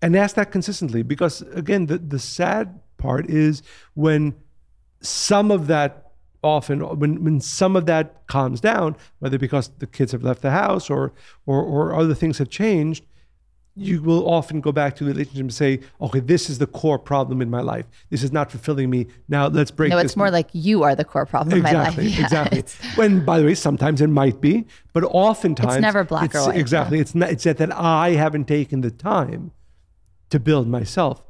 [0.02, 4.36] And ask that consistently because again, the, the sad part is when
[5.02, 6.04] some of that
[6.44, 10.52] often when, when some of that calms down, whether because the kids have left the
[10.52, 11.14] house or
[11.46, 13.06] or or other things have changed,
[13.78, 16.98] you will often go back to the relationship and say, okay, this is the core
[16.98, 17.86] problem in my life.
[18.10, 19.08] This is not fulfilling me.
[19.28, 22.18] Now let's break No, it's more like you are the core problem exactly, in my
[22.18, 22.18] life.
[22.18, 22.64] Yeah, exactly.
[22.96, 26.48] when, by the way, sometimes it might be, but oftentimes it's never black it's, or
[26.48, 26.58] white.
[26.58, 27.00] Exactly.
[27.00, 29.52] It's not, it's that, that I haven't taken the time
[30.32, 31.24] to build myself.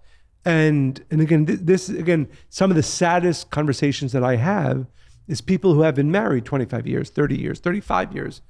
[0.47, 4.87] And, and again, this, again, some of the saddest conversations that I have
[5.27, 8.41] is people who have been married 25 years, 30 years, 35 years,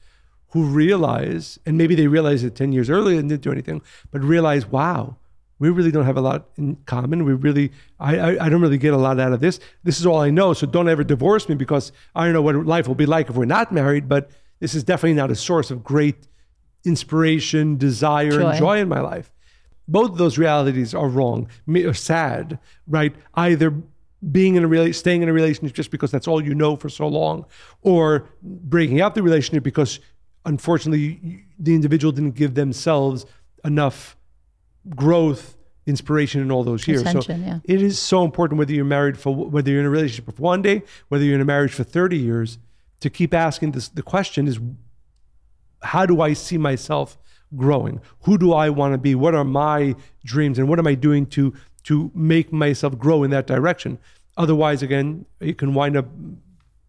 [0.50, 3.82] who realize, and maybe they realized it 10 years earlier and didn't do anything,
[4.12, 5.18] but realize, wow,
[5.58, 7.26] we really don't have a lot in common.
[7.26, 9.60] We really, I, I, I, don't really get a lot out of this.
[9.84, 10.54] This is all I know.
[10.54, 13.36] So don't ever divorce me because I don't know what life will be like if
[13.36, 14.08] we're not married.
[14.08, 14.30] But
[14.60, 16.28] this is definitely not a source of great
[16.86, 18.50] inspiration, desire, joy.
[18.50, 19.32] and joy in my life.
[19.88, 23.16] Both of those realities are wrong, or sad, right?
[23.36, 23.74] Either
[24.32, 26.90] being in a rela- staying in a relationship just because that's all you know for
[26.90, 27.46] so long,
[27.82, 30.00] or breaking up the relationship because
[30.48, 33.26] unfortunately, the individual didn't give themselves
[33.64, 34.18] enough
[34.96, 37.04] growth, inspiration in all those years.
[37.12, 37.60] So yeah.
[37.64, 40.62] it is so important whether you're married for whether you're in a relationship for one
[40.62, 42.58] day, whether you're in a marriage for 30 years,
[43.02, 43.90] to keep asking this.
[43.90, 44.60] The question is,
[45.82, 47.18] how do I see myself
[47.56, 48.02] growing?
[48.22, 49.16] Who do I want to be?
[49.16, 53.32] What are my dreams, and what am I doing to to make myself grow in
[53.32, 53.98] that direction?
[54.36, 56.08] Otherwise, again, you can wind up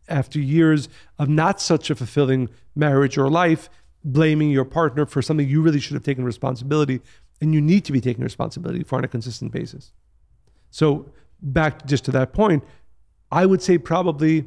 [0.09, 3.71] after years of not such a fulfilling marriage or life,
[4.05, 7.01] blaming your partner for something you really should have taken responsibility
[7.40, 9.92] and you need to be taking responsibility for on a consistent basis.
[10.71, 12.64] So, back just to that point,
[13.31, 14.47] I would say probably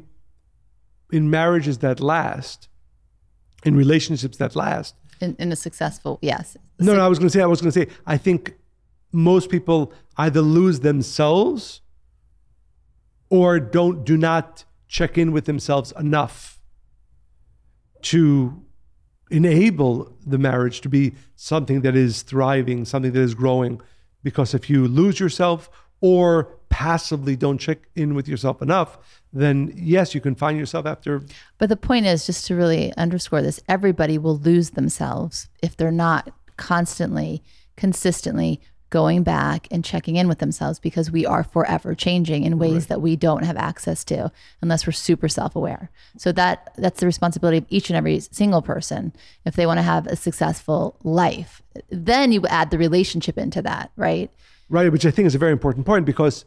[1.10, 2.68] in marriages that last,
[3.64, 6.56] in relationships that last, in, in a successful, yes.
[6.78, 8.54] No, no, I was going to say, I was going to say, I think
[9.12, 11.80] most people either lose themselves
[13.30, 16.60] or don't do not check in with themselves enough
[18.02, 18.62] to
[19.30, 23.80] enable the marriage to be something that is thriving, something that is growing.
[24.22, 25.70] Because if you lose yourself
[26.02, 28.98] or passively don't check in with yourself enough,
[29.32, 31.22] then yes, you can find yourself after.
[31.58, 35.90] But the point is, just to really underscore this, everybody will lose themselves if they're
[35.90, 37.42] not constantly,
[37.76, 38.60] consistently
[38.90, 42.88] going back and checking in with themselves because we are forever changing in ways Right.
[42.88, 45.90] that we don't have access to unless we're super self-aware.
[46.18, 49.14] So that that's the responsibility of each and every single person
[49.46, 51.62] if they want to have a successful life.
[51.88, 54.30] Then you add the relationship into that, right?
[54.72, 56.46] Right, which I think is a very important point because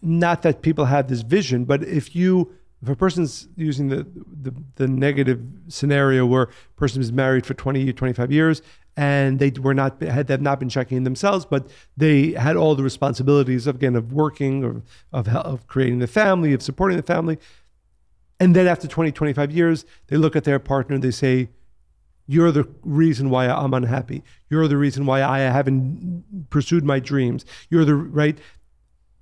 [0.00, 2.50] not that people have this vision, but if you
[2.82, 7.52] if a person's using the the, the negative scenario where a person is married for
[7.52, 8.62] 20 25 years
[8.96, 12.74] and they were not had have not been checking in themselves but they had all
[12.74, 17.02] the responsibilities of again of working or of of creating the family of supporting the
[17.02, 17.38] family.
[18.42, 21.50] And then after 20 25 years they look at their partner and they say
[22.30, 24.22] you're the reason why I'm unhappy.
[24.48, 27.44] You're the reason why I haven't pursued my dreams.
[27.70, 28.38] You're the right.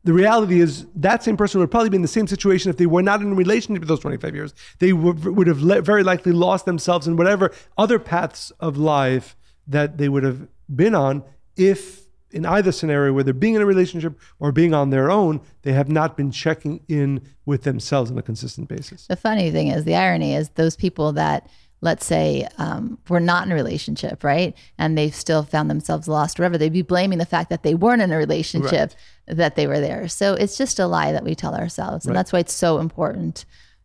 [0.05, 2.85] The reality is that same person would probably be in the same situation if they
[2.85, 4.53] were not in a relationship for those 25 years.
[4.79, 10.11] They would, have very likely lost themselves in whatever other paths of life that they
[10.11, 11.25] would have been on
[11.57, 15.73] if in either scenario, whether being in a relationship or being on their own, they
[15.73, 19.07] have not been checking in with themselves on a consistent basis.
[19.07, 21.49] The funny thing is, the irony is, those people that,
[21.80, 24.56] let's say, um, were not in a relationship, right?
[24.78, 27.74] And they've still found themselves lost, or whatever, they'd be blaming the fact that they
[27.74, 28.92] weren't in a relationship
[29.26, 30.08] that they were there.
[30.08, 32.04] So it's just a lie that we tell ourselves.
[32.04, 32.18] And Right.
[32.18, 33.44] that's why it's so important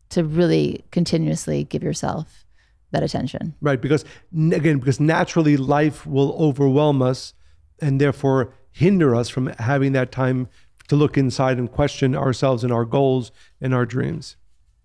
[0.09, 2.45] to really continuously give yourself
[2.91, 3.53] that attention.
[3.61, 7.33] Right, because again, because naturally life will overwhelm us
[7.79, 10.47] and therefore hinder us from having that time
[10.87, 14.35] to look inside and question ourselves and our goals and our dreams.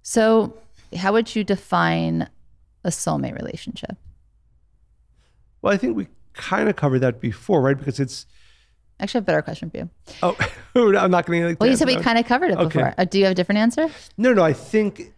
[0.03, 0.55] So,
[0.97, 2.29] how would you define
[2.85, 3.97] a soulmate relationship?
[5.63, 7.77] Well, I think we kind of covered that before, right?
[7.77, 8.27] Because it's
[9.01, 9.91] Actually, I have a better question for you.
[10.23, 10.37] oh,
[10.99, 11.57] I'm not going to.
[11.61, 12.65] Well, you said we kind of covered it Okay.
[12.79, 12.95] before.
[12.99, 13.89] Uh, do you have a different answer?
[14.17, 14.43] No, no.
[14.43, 15.15] I think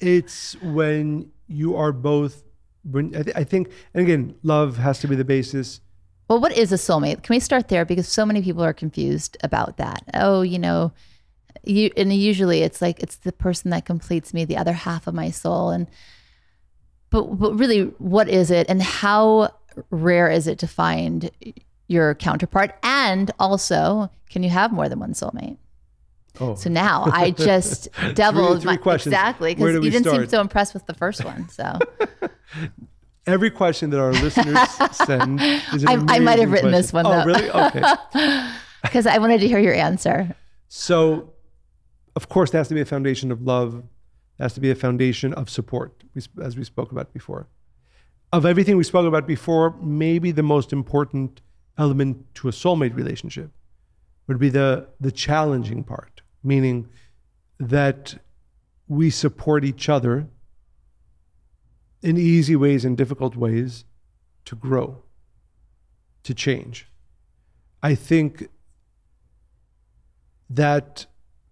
[0.00, 2.44] it's when you are both.
[2.90, 5.80] When I, th- I think, and again, love has to be the basis.
[6.28, 7.22] Well, what is a soulmate?
[7.22, 7.84] Can we start there?
[7.86, 10.04] Because so many people are confused about that.
[10.14, 10.92] Oh, you know,
[11.64, 15.14] you and usually it's like it's the person that completes me, the other half of
[15.14, 15.70] my soul.
[15.70, 15.86] And
[17.10, 19.50] but but really, what is it, and how
[19.90, 21.30] rare is it to find
[21.86, 22.74] your counterpart?
[22.82, 25.56] And also, can you have more than one soulmate?
[26.40, 29.12] Oh, So now I just doubled three my questions.
[29.12, 31.48] exactly because you didn't seem so impressed with the first one.
[31.48, 31.78] So
[33.26, 34.58] every question that our listeners
[34.92, 37.06] send is I- I might have written this one.
[37.06, 37.24] Oh, though.
[37.24, 37.50] really?
[37.50, 37.82] Okay.
[38.82, 40.34] because I wanted to hear your answer.
[40.68, 41.32] So,
[42.14, 43.82] of course, there has to be a foundation of love.
[44.38, 46.04] There has to be a foundation of support,
[46.40, 47.48] as we spoke about before.
[48.32, 51.40] Of everything we spoke about before, maybe the most important
[51.76, 53.50] element to a soulmate relationship
[54.26, 56.88] would be the, the challenging part, meaning
[57.58, 58.20] that
[58.86, 60.28] we support each other
[62.02, 63.84] in easy ways and difficult ways
[64.44, 65.02] to grow,
[66.22, 66.86] to change.
[67.82, 68.48] I think
[70.50, 71.06] that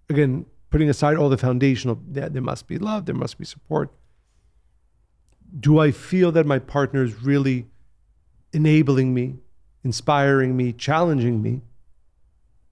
[0.08, 0.46] again
[0.76, 3.90] putting aside all the foundational that there must be love there must be support.
[5.58, 7.64] Do i feel that my partner is really
[8.52, 9.38] enabling me
[9.82, 11.62] inspiring me challenging me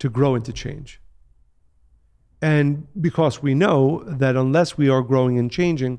[0.00, 1.00] to grow and to change?
[2.42, 5.98] And because we know that unless we are growing and changing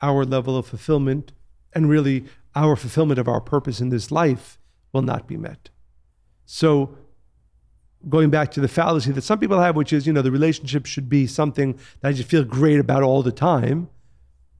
[0.00, 1.32] our level of fulfillment
[1.72, 4.56] and really our fulfillment of our purpose in this life
[4.92, 5.70] will not be met.
[6.46, 6.96] So
[8.08, 10.86] going back to the fallacy that some people have, which is, you know, the relationship
[10.86, 13.88] should be something that I just feel great about all the time.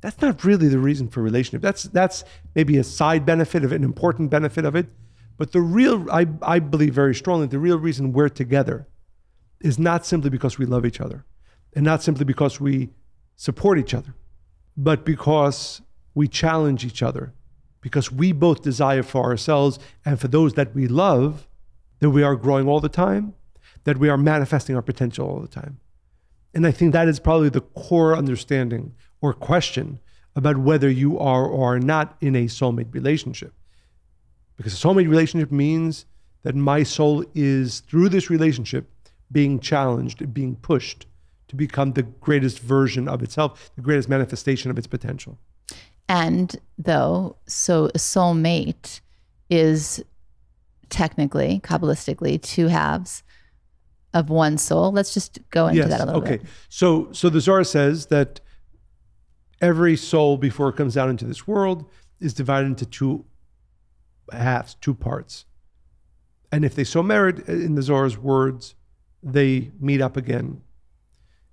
[0.03, 1.63] That's not really the reason for relationship.
[1.63, 2.25] That's that's
[2.55, 4.87] maybe a side benefit of it, an important benefit of it.
[5.37, 8.87] But the real, I, I believe very strongly, the real reason we're together
[9.61, 11.25] is not simply because we love each other
[11.75, 12.91] and not simply because we
[13.37, 14.15] support each other,
[14.77, 15.81] but because
[16.15, 17.33] we challenge each other,
[17.81, 21.47] because we both desire for ourselves and for those that we love
[22.01, 23.35] that we are growing all the time,
[23.85, 25.79] that we are manifesting our potential all the time.
[26.53, 30.01] And I think that is probably the core understanding or question
[30.35, 33.53] about whether you are or are not in a soulmate relationship.
[34.57, 36.07] Because a soulmate relationship means
[36.43, 38.91] that my soul is, through this relationship,
[39.31, 41.07] being challenged, being pushed
[41.49, 45.39] to become the greatest version of itself, the greatest manifestation of its potential.
[46.09, 49.01] And though, so a soulmate
[49.49, 50.03] is
[50.91, 53.23] technically, kabbalistically, two halves
[54.13, 54.93] of one soul.
[54.93, 56.31] Let's just go into that a little okay.
[56.39, 56.41] bit.
[56.41, 56.51] Okay.
[56.69, 58.41] So so the Zohar says that
[59.61, 61.85] every soul before it comes down into this world
[62.21, 63.25] is divided into two
[64.33, 65.45] halves, two parts.
[66.53, 68.75] And if they so merit uh, in the Zohar's words,
[69.23, 70.63] they meet up again.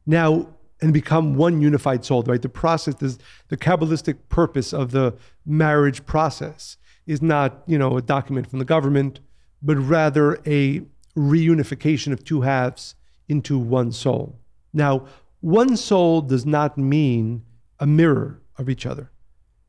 [0.05, 0.47] Now
[0.81, 2.41] and become one unified soul, right?
[2.41, 3.17] The process is
[3.47, 5.15] the Kabbalistic purpose of the
[5.45, 6.77] marriage process
[7.07, 9.19] is not, you know, a document from the government
[9.67, 10.81] but rather a
[11.17, 12.95] reunification of two halves
[13.27, 14.39] into one soul.
[14.71, 15.05] Now,
[15.41, 17.43] one soul does not mean
[17.77, 19.11] a mirror of each other.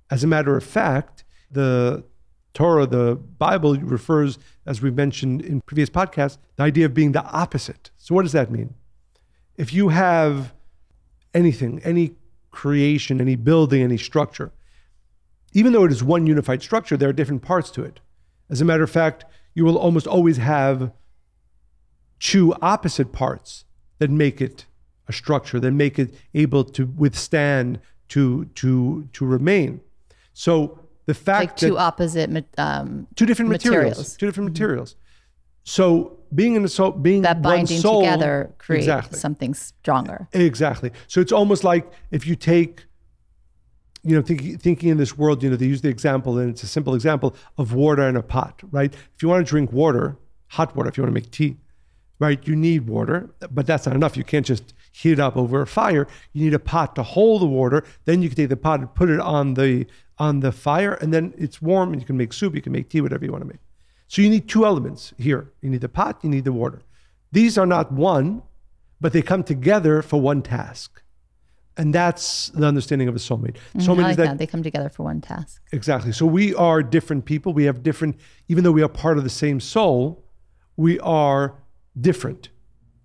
[0.09, 2.05] As a matter of fact, the
[2.55, 7.25] Torah, the Bible refers, as we mentioned in previous podcasts, the idea of being the
[7.25, 7.91] opposite.
[7.97, 8.75] So, what does that mean?
[9.57, 10.55] If you have
[11.35, 12.13] anything, any
[12.53, 14.53] creation, any building, any structure,
[15.55, 17.99] even though it is one unified structure, there are different parts to it.
[18.51, 19.25] As a matter of fact,
[19.55, 20.93] you will almost always have
[22.21, 23.65] two opposite parts
[23.99, 24.67] that make it
[25.09, 29.81] a structure, that make it able to withstand, to to to remain.
[30.33, 34.17] So the fact like two that opposite um, two different materials, materials.
[34.17, 34.97] two different materials.
[35.65, 39.19] So being in a soul, being that binding soul, together creates exactly.
[39.19, 40.29] something stronger.
[40.33, 40.93] Exactly.
[41.07, 42.85] So it's almost like if you take,
[44.03, 46.63] you know, think, thinking in this world, you know, they use the example, and it's
[46.63, 48.93] a simple example of water in a pot, right?
[48.93, 50.17] If you want to drink water,
[50.49, 51.57] hot water, if you want to make tea,
[52.19, 54.17] right, you need water, but that's not enough.
[54.17, 56.07] You can't just heat it up over a fire.
[56.33, 57.85] You need a pot to hold the water.
[58.05, 59.87] Then you can take the pot and put it on the
[60.19, 62.89] on the fire, and then it's warm, and you can make soup, you can make
[62.89, 63.61] tea, whatever you want to make.
[64.09, 65.53] So you need two elements here.
[65.63, 66.83] You need the pot, you need the water.
[67.31, 68.43] These are not one,
[69.01, 71.03] but they come together for one task.
[71.79, 73.55] And that's the understanding of a soulmate.
[73.75, 74.25] Mhm, Soulmate like is that.
[74.27, 75.63] that They come together for one task.
[75.73, 76.11] exactly.
[76.13, 77.53] So we are different people.
[77.55, 78.17] We have different,
[78.49, 80.23] even though we are part of the same soul,
[80.77, 81.55] we are
[81.99, 82.49] different.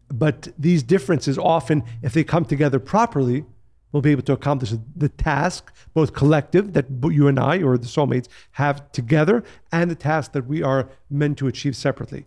[0.10, 3.46] But these differences often, if they come together properly,
[3.92, 7.86] we'll be able to accomplish the task, both collective that you and I or the
[7.86, 12.26] soulmates have together, and the task that we are meant to achieve separately.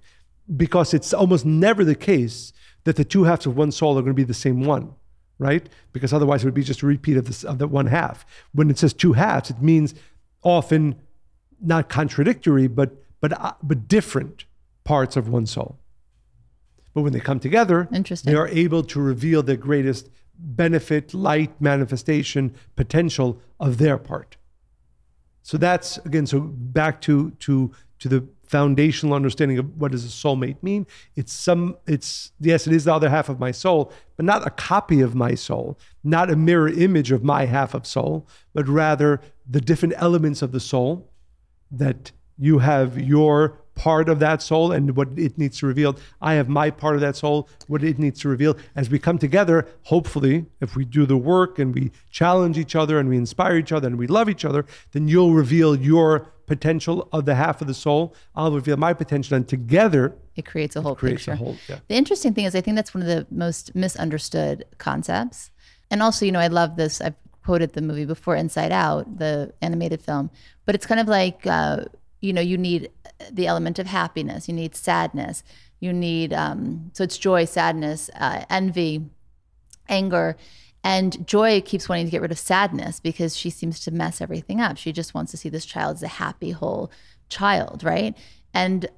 [0.57, 2.53] Because it's almost never the case
[2.85, 4.93] that the two halves of one soul are going to be the same one,
[5.39, 5.69] right?
[5.93, 8.27] Because otherwise it would be just a repeat of, this, of the one half.
[8.53, 9.95] When it says two halves, it means
[10.43, 10.97] often
[11.61, 14.45] not contradictory, but but uh, but different
[14.85, 15.79] parts of one soul.
[16.95, 18.33] But when they come together, Interesting.
[18.33, 20.09] they are able to reveal the greatest
[20.39, 24.37] benefit, light, manifestation, potential of their part.
[25.43, 30.09] So that's again, so back to to to the foundational understanding of what does a
[30.09, 30.87] soulmate mean.
[31.15, 34.51] It's some it's yes, it is the other half of my soul, but not a
[34.51, 39.21] copy of my soul, not a mirror image of my half of soul, but rather
[39.49, 41.11] the different elements of the soul
[41.71, 45.97] that you have your part of that soul and what it needs to reveal.
[46.21, 48.57] I have my part of that soul, what it needs to reveal.
[48.75, 52.99] As we come together, hopefully, if we do the work and we challenge each other
[52.99, 57.09] and we inspire each other and we love each other, then you'll reveal your potential
[57.13, 58.15] of the half of the soul.
[58.35, 61.33] I'll reveal my potential, and together It creates a whole creates picture.
[61.33, 61.57] a whole.
[61.69, 61.79] Yeah.
[61.89, 65.51] The interesting thing is, I think that's one of the most misunderstood concepts.
[65.91, 67.01] And also, you know, I love this.
[67.01, 70.31] I've quoted the movie before, Inside Out, the animated film.
[70.65, 71.85] But it's kind of like, uh,
[72.21, 72.91] you know, you need
[73.31, 75.43] the element of happiness, you need sadness,
[75.81, 79.05] you need, um, so it's joy, sadness, uh, envy,
[79.89, 80.37] anger.
[80.87, 84.61] And Joy keeps wanting to get rid of sadness because she seems to mess everything
[84.61, 84.77] up.
[84.77, 86.93] She just wants to see this child as a happy, whole
[87.29, 88.17] child, right?
[88.55, 88.89] And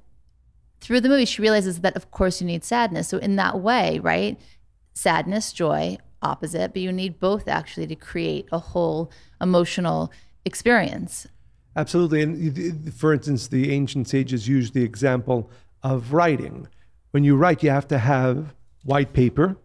[0.81, 3.07] through the movie, she realizes that, of course, you need sadness.
[3.07, 4.39] So, in that way, right?
[4.93, 9.09] Sadness, joy, opposite, but you need both actually to create a whole
[9.41, 10.11] emotional
[10.45, 11.25] experience.
[11.75, 12.21] Absolutely.
[12.21, 15.49] And for instance, the ancient sages used the example
[15.81, 16.67] of writing.
[17.09, 19.57] When you write, you have to have white paper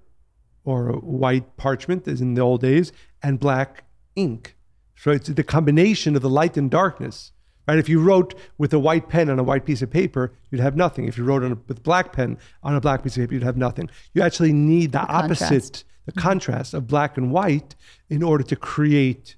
[0.64, 2.92] or white parchment, as in the old days,
[3.22, 3.84] and black
[4.16, 4.56] ink.
[4.96, 7.32] So it's the combination of the light and darkness.
[7.66, 7.78] Right?
[7.78, 10.76] If you wrote with a white pen on a white piece of paper, you'd have
[10.76, 11.06] nothing.
[11.06, 13.42] If you wrote on a, with black pen on a black piece of paper, you'd
[13.42, 13.88] have nothing.
[14.12, 15.84] You actually need the, opposite, contrast.
[16.06, 16.20] the mm-hmm.
[16.20, 17.74] contrast of black and white,
[18.10, 19.36] in order to create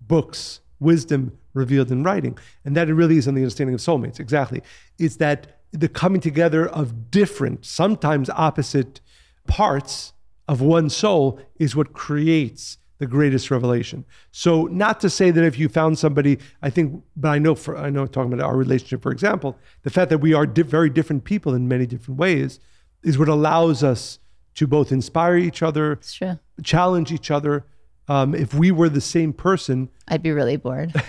[0.00, 2.36] books, wisdom revealed in writing.
[2.64, 4.20] And that really is on the understanding of soulmates.
[4.20, 4.62] Exactly.
[4.98, 9.00] It's that the coming together of different, sometimes opposite
[9.46, 10.12] parts
[10.50, 14.04] of one soul is what creates the greatest revelation.
[14.30, 17.72] So not to say that if you found somebody, I think, but I know for
[17.86, 19.50] I know talking about our relationship, for example,
[19.84, 22.60] the fact that we are di- very different people in many different ways
[23.02, 24.18] is what allows us
[24.56, 25.98] to both inspire each other,
[26.62, 27.64] challenge each other.
[28.08, 30.92] Um, if we were the same person, I'd be really bored.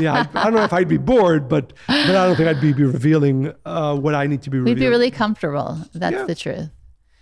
[0.00, 2.60] Yeah, I, I don't know if I'd be bored, but but I don't think I'd
[2.60, 4.78] be, be revealing uh, what I need to be Revealing.
[4.78, 5.78] We'd be really comfortable.
[5.94, 6.24] That's Yeah.
[6.24, 6.68] the truth.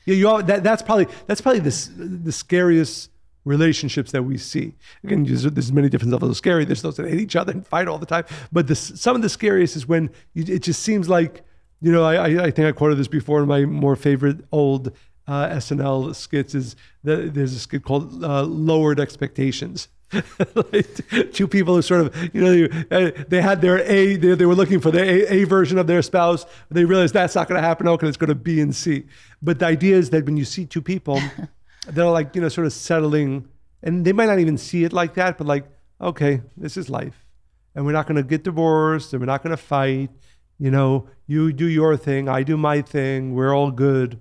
[0.09, 3.11] Yeah, you all, that, that's probably that's probably the the scariest
[3.45, 4.75] relationships that we see.
[5.05, 6.65] Again, there's, there's many different levels of scary.
[6.65, 9.29] There's those that hate each other and fight all the time, but some of the
[9.29, 11.43] scariest is when you, it just seems like
[11.83, 12.05] you know.
[12.05, 14.93] I, I I think I quoted this before in my more favorite old
[15.27, 19.89] uh, SNL skits is that there's a skit called uh, Lowered Expectations.
[20.73, 24.35] like two people who sort of, you know, they, uh, they had their A, they,
[24.35, 26.47] they, were looking for the a, a, version of their spouse.
[26.71, 27.87] They realized that's not going to happen.
[27.89, 29.05] Okay, it's going to B and C.
[29.43, 31.21] But the idea is that when you see two people,
[31.89, 33.49] they're like, you know, sort of settling,
[33.83, 35.67] and they might not even see it like that, but like,
[36.01, 37.27] okay, this is life.
[37.75, 40.11] And we're not going to get divorced and we're not going to fight.
[40.59, 44.19] You know, you do your thing, I do my thing, we're all good.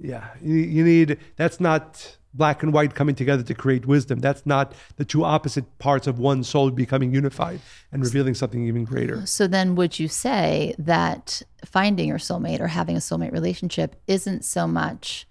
[0.00, 4.20] Yeah, you, you need, that's not black and white coming together to create wisdom.
[4.20, 7.60] That's not the two opposite parts of one soul becoming unified
[7.90, 9.26] and revealing something even greater.
[9.26, 14.44] So then would you say that finding your soulmate or having a soulmate relationship isn't
[14.44, 15.26] so much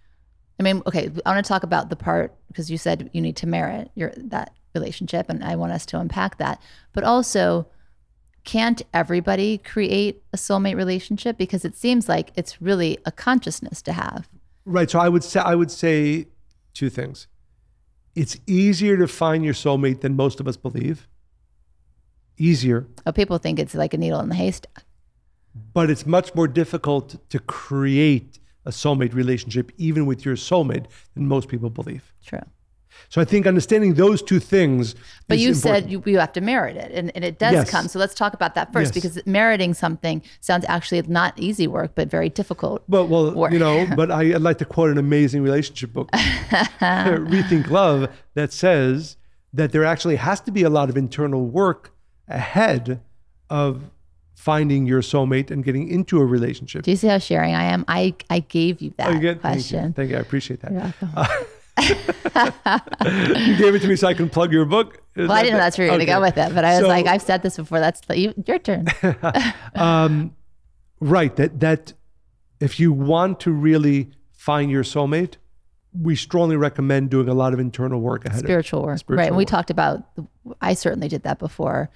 [0.59, 3.37] I mean, okay, I want to talk about the part because you said you need
[3.37, 6.61] to merit your that relationship and I want us to unpack that.
[6.91, 7.67] But also
[8.43, 13.93] can't everybody create a soulmate relationship because it seems like it's really a consciousness to
[13.93, 14.27] have.
[14.65, 14.89] Right.
[14.89, 16.27] So I would say I would say
[16.73, 17.27] two things.
[18.15, 21.07] It's easier to find your soulmate than most of us believe.
[22.37, 22.87] Easier.
[23.05, 24.83] Oh, people think it's like a needle in the haystack.
[25.73, 31.27] But it's much more difficult to create a soulmate relationship, even with your soulmate, than
[31.27, 32.13] most people believe.
[32.25, 32.41] True.
[33.09, 34.95] So I think understanding those two things.
[35.27, 35.83] But you important.
[35.83, 37.69] said you, you, have to merit it, and, and it does yes.
[37.69, 37.87] come.
[37.87, 39.03] So let's talk about that first, yes.
[39.03, 42.83] because meriting something sounds actually not easy work, but very difficult.
[42.87, 43.51] But well, work.
[43.51, 46.19] you know, but I, would like to quote an amazing relationship book, uh,
[46.79, 49.17] Rethink Love, that says
[49.53, 51.91] that there actually has to be a lot of internal work
[52.27, 53.01] ahead
[53.49, 53.89] of
[54.35, 56.83] finding your soulmate and getting into a relationship.
[56.83, 57.83] Do you see how sharing I am?
[57.87, 59.79] I I gave you oh, that oh, question.
[59.79, 59.93] Thank you.
[59.93, 60.17] Thank you.
[60.17, 61.47] I appreciate that.
[63.01, 65.01] You gave it to me so I can plug your book.
[65.15, 66.05] Is well, I didn't know that's where you're okay.
[66.05, 67.79] going to go with it, but I was so, like, I've said this before.
[67.79, 68.87] That's the, your turn.
[69.75, 70.35] um,
[70.99, 71.35] right.
[71.35, 71.93] That that
[72.59, 75.35] if you want to really find your soulmate,
[75.93, 78.99] we strongly recommend doing a lot of internal work ahead spiritual of work.
[78.99, 79.27] Spiritual right.
[79.27, 80.03] And we talked about.
[80.61, 81.89] I certainly did that before.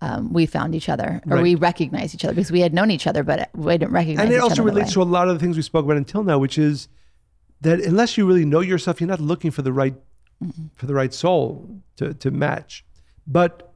[0.00, 1.42] Um, we found each other or right.
[1.42, 4.24] we recognized each other because we had known each other, but we didn't recognize.
[4.24, 6.40] And it also relates to a lot of the things we spoke about until now,
[6.40, 6.88] which is
[7.62, 9.94] that unless you really know yourself, you're not looking for the right
[10.42, 12.84] mm for the right soul to, to match.
[13.26, 13.72] But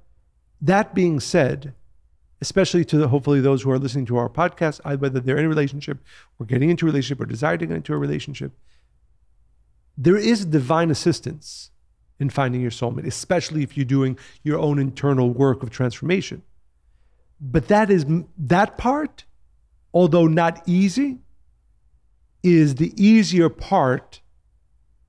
[0.60, 1.74] that being said,
[2.40, 5.48] especially to the, hopefully those who are listening to our podcast, whether they're in a
[5.48, 5.98] relationship
[6.38, 8.52] or getting into a relationship or desire to get into a relationship,
[9.96, 11.70] there is divine assistance
[12.18, 16.42] in finding your soulmate, especially if you're doing your own internal work of transformation.
[17.40, 18.06] But that is
[18.38, 19.24] that part,
[19.94, 21.18] although not easy,
[22.46, 24.20] is the easier part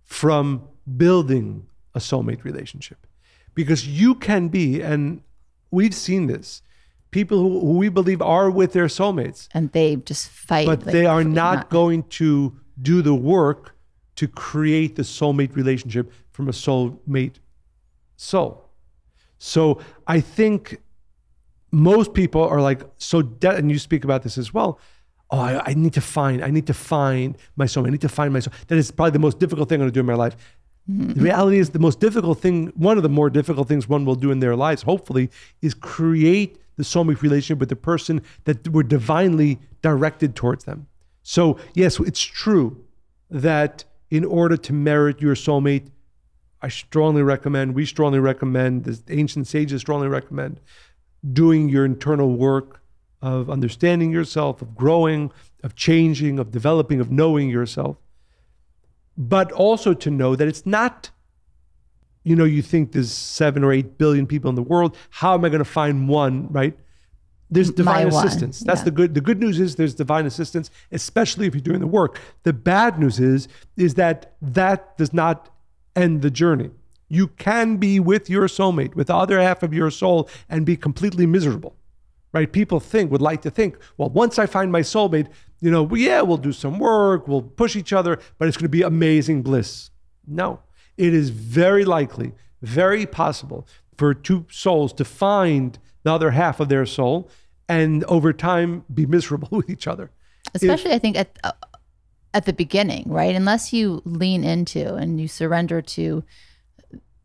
[0.03, 0.67] from
[0.97, 3.05] building a soulmate relationship.
[3.53, 5.21] Because you can be, and
[5.69, 6.63] we've seen this,
[7.11, 9.47] people who, who we believe are with their soulmates.
[9.53, 10.65] And they just fight.
[10.65, 13.75] But like, they are not, not going to do the work
[14.15, 17.35] to create the soulmate relationship from a soulmate
[18.15, 18.71] soul.
[19.37, 20.81] So I think
[21.71, 24.79] most people are like so de- and you speak about this as well
[25.29, 27.85] oh, I, I, need to find, I need to find my soul.
[27.85, 28.53] I need to find my soul.
[28.67, 30.35] That is probably the most difficult thing I'm going to do in my life.
[30.89, 31.13] Mm-hmm.
[31.13, 34.15] The reality is the most difficult thing, one of the more difficult things one will
[34.15, 35.29] do in their lives, hopefully,
[35.61, 40.87] is create the soulmate relationship with the person that were divinely directed towards them.
[41.23, 42.85] So, yes, it's true
[43.29, 45.87] that in order to merit your soulmate,
[46.61, 50.61] I strongly recommend, we strongly recommend, the ancient sages strongly recommend
[51.33, 52.76] doing your internal work
[53.21, 55.31] of understanding yourself, of growing,
[55.63, 57.97] of changing, of developing, of knowing yourself.
[59.17, 61.09] But also to know that it's not,
[62.23, 64.95] you know, you think there's seven or eight billion people in the world.
[65.09, 66.77] How am I going to find one, right?
[67.49, 68.59] There's divine assistance.
[68.59, 68.85] That's yeah.
[68.85, 69.13] the good.
[69.13, 72.19] The good news is there's divine assistance, especially if you're doing the work.
[72.43, 73.47] The bad news is
[73.77, 75.49] is that that does not
[75.95, 76.71] end the journey.
[77.07, 80.75] You can be with your soulmate, with the other half of your soul, and be
[80.75, 81.73] completely miserable
[82.33, 82.51] right?
[82.51, 85.27] People think, would like to think, well, once I find my soulmate,
[85.59, 88.69] you know, yeah, we'll do some work, we'll push each other, but it's going to
[88.69, 89.89] be amazing bliss.
[90.27, 90.61] No,
[90.97, 93.67] it is very likely, very possible
[93.97, 97.29] for two souls to find the other half of their soul
[97.67, 100.11] and over time be miserable with each other.
[100.53, 101.51] Especially, if, I think, at, uh,
[102.33, 103.35] at the beginning, right?
[103.35, 106.23] Unless you lean into and you surrender to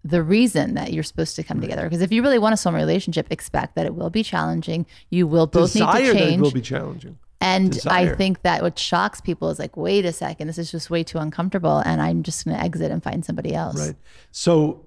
[0.04, 1.62] the reason that you're supposed to come right.
[1.62, 1.84] together.
[1.84, 4.86] Because if you really want a soulmate relationship, expect that it will be challenging.
[5.10, 6.20] You will both Desire need to change.
[6.20, 7.18] That it will be challenging.
[7.40, 8.12] And Desire.
[8.12, 11.02] I think that what shocks people is like, wait a second, this is just way
[11.02, 13.86] too uncomfortable, and I'm just going to exit and find somebody else.
[13.86, 13.96] Right.
[14.30, 14.86] So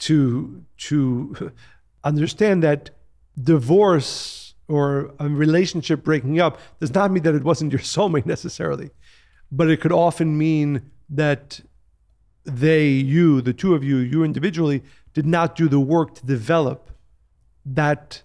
[0.00, 1.52] to to
[2.04, 2.90] understand that
[3.40, 8.90] divorce or a relationship breaking up does not mean that it wasn't your soulmate necessarily,
[9.50, 11.60] but it could often mean that
[12.46, 14.82] they, you, the two of you, you individually,
[15.12, 16.90] did not do the work to develop
[17.64, 18.22] that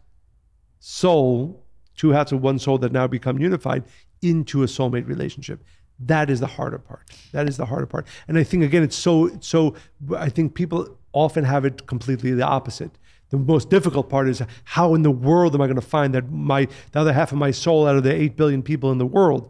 [0.80, 1.64] soul,
[1.96, 3.84] two halves of one soul that now become unified,
[4.22, 5.64] into a soulmate relationship.
[6.00, 7.10] That is the harder part.
[7.32, 8.08] That is the harder part.
[8.28, 9.76] And I think again, it's so so.
[10.18, 12.92] I think people often have it completely the opposite.
[13.30, 16.32] The most difficult part is how in the world am I going to find that
[16.32, 19.06] my the other half of my soul out of the eight billion people in the
[19.06, 19.50] world?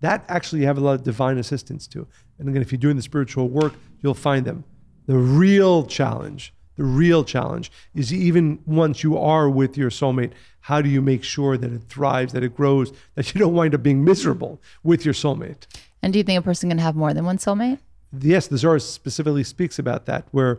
[0.00, 2.06] That actually you have a lot of divine assistance to.
[2.38, 4.64] And again, if you're doing the spiritual work, you'll find them.
[5.06, 10.32] The real challenge, the real challenge is even once you are with your soulmate,
[10.62, 13.74] how do you make sure that it thrives, that it grows, that you don't wind
[13.74, 15.66] up being miserable with your soulmate?
[16.02, 17.78] And do you think a person can have more than one soulmate?
[18.18, 20.58] Yes, the Zohar specifically speaks about that, where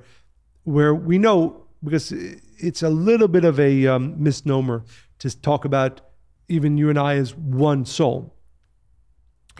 [0.63, 4.83] where we know because it's a little bit of a um, misnomer
[5.19, 6.01] to talk about
[6.47, 8.33] even you and I as one soul.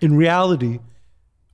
[0.02, 0.80] In reality,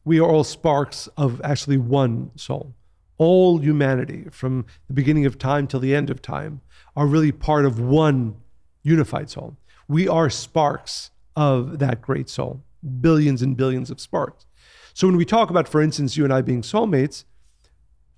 [0.05, 2.73] we are all sparks of actually one soul.
[3.17, 6.61] All humanity, from the beginning of time till the end of time,
[6.95, 8.35] are really part of one
[8.83, 9.57] unified soul.
[9.87, 12.63] We are sparks of that great soul,
[13.01, 14.45] billions and billions of sparks.
[14.93, 17.23] So when we talk about, for instance, you and I being soulmates,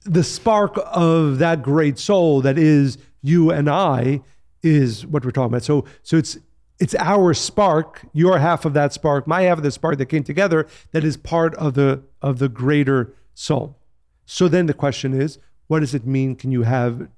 [0.05, 4.21] the spark of that great soul that is you and I
[4.61, 5.63] is what we're talking about.
[5.63, 6.37] So so it's
[6.79, 10.23] it's our spark, your half of that spark, my half of the spark that came
[10.23, 13.77] together that is part of the of the greater soul.
[14.25, 16.35] So then the question is, what does it mean?
[16.35, 17.09] Can you have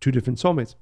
[0.00, 0.74] two different soulmates?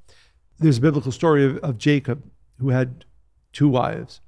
[0.58, 2.24] There's a biblical story of, of Jacob
[2.58, 3.04] who had
[3.52, 4.20] two wives.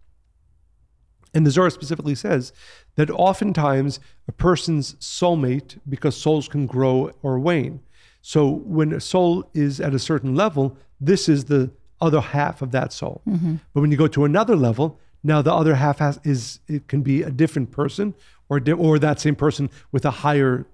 [1.34, 2.52] And the Zohar specifically says
[2.96, 7.80] that oftentimes a person's soulmate, because souls can grow or wane.
[8.22, 11.70] So when a soul is at a certain level, this is the
[12.00, 13.22] other half of that soul.
[13.28, 13.56] Mm-hmm.
[13.72, 17.02] But when you go to another level, now the other half has is it can
[17.02, 18.14] be a different person
[18.48, 20.66] or or that same person with a higher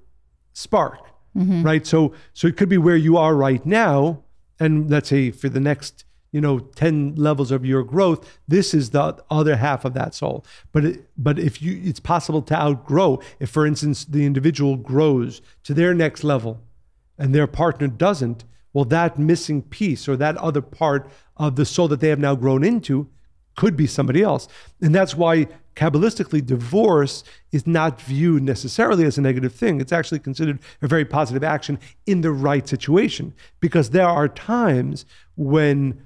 [0.52, 1.00] spark,
[1.36, 1.62] mm-hmm.
[1.62, 1.86] right?
[1.86, 4.22] So so it could be where you are right now,
[4.58, 6.04] and let's say for the next
[6.34, 10.44] you know 10 levels of your growth this is the other half of that soul
[10.72, 15.40] but it, but if you it's possible to outgrow if for instance the individual grows
[15.62, 16.60] to their next level
[17.16, 18.44] and their partner doesn't
[18.74, 22.34] well that missing piece or that other part of the soul that they have now
[22.34, 23.08] grown into
[23.56, 24.46] could be somebody else
[24.82, 30.18] and that's why kabbalistically divorce is not viewed necessarily as a negative thing it's actually
[30.18, 35.06] considered a very positive action in the right situation because there are times
[35.36, 36.04] when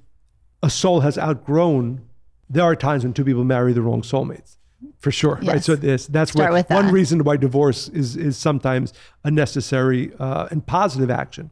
[0.63, 2.03] a soul has outgrown,
[2.49, 4.57] there are times when two people marry the wrong soulmates.
[4.99, 5.53] For sure, yes.
[5.53, 5.65] right?
[5.65, 6.75] So this that's Start where, that.
[6.75, 8.93] one reason why divorce is is sometimes
[9.25, 11.51] a necessary uh, and positive action.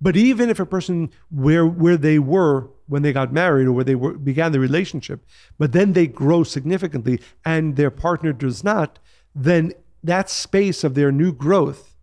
[0.00, 3.84] But even if a person where where they were when they got married or where
[3.84, 5.24] they were, began the relationship,
[5.58, 8.98] but then they grow significantly and their partner does not,
[9.34, 9.72] then
[10.02, 11.96] that space of their new growth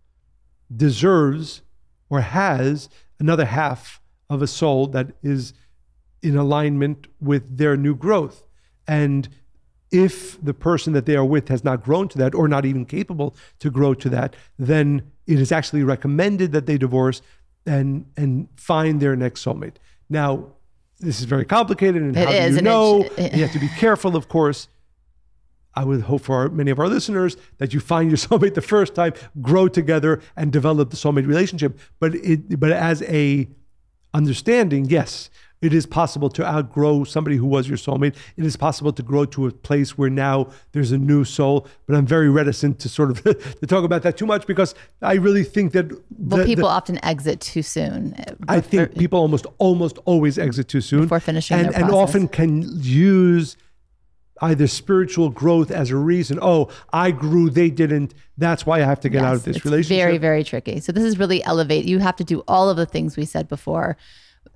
[0.74, 1.62] deserves
[2.08, 2.88] or has
[3.18, 5.52] another half of a soul that is
[6.22, 8.44] in alignment with their new growth.
[8.86, 9.28] And
[9.90, 12.84] if the person that they are with has not grown to that or not even
[12.84, 17.22] capable to grow to that, then it is actually recommended that they divorce
[17.68, 19.74] and and find their next soulmate.
[20.08, 20.46] Now,
[20.98, 23.02] this is very complicated, and it how is, do you know?
[23.16, 24.68] It, you have to be careful, of course.
[25.74, 28.62] I would hope for our, many of our listeners that you find your soulmate the
[28.62, 31.78] first time, grow together, and develop the soulmate relationship.
[32.00, 33.48] But it, but as a
[34.12, 35.30] understanding, yes,
[35.60, 38.14] it is possible to outgrow somebody who was your soulmate.
[38.36, 41.66] It is possible to grow to a place where now there's a new soul.
[41.86, 43.22] But I'm very reticent to sort of
[43.60, 47.04] to talk about that too much because I really think that well, people the, often
[47.04, 48.14] exit too soon.
[48.48, 52.64] I think people almost almost always exit too soon before finishing and, and often can
[52.80, 53.56] use
[54.40, 56.38] either spiritual growth as a reason.
[56.40, 58.14] Oh, I grew, they didn't.
[58.36, 60.00] That's why I have to get yes, out of this relationship.
[60.00, 60.78] Very, very tricky.
[60.78, 61.86] So this is really elevate.
[61.86, 63.96] You have to do all of the things we said before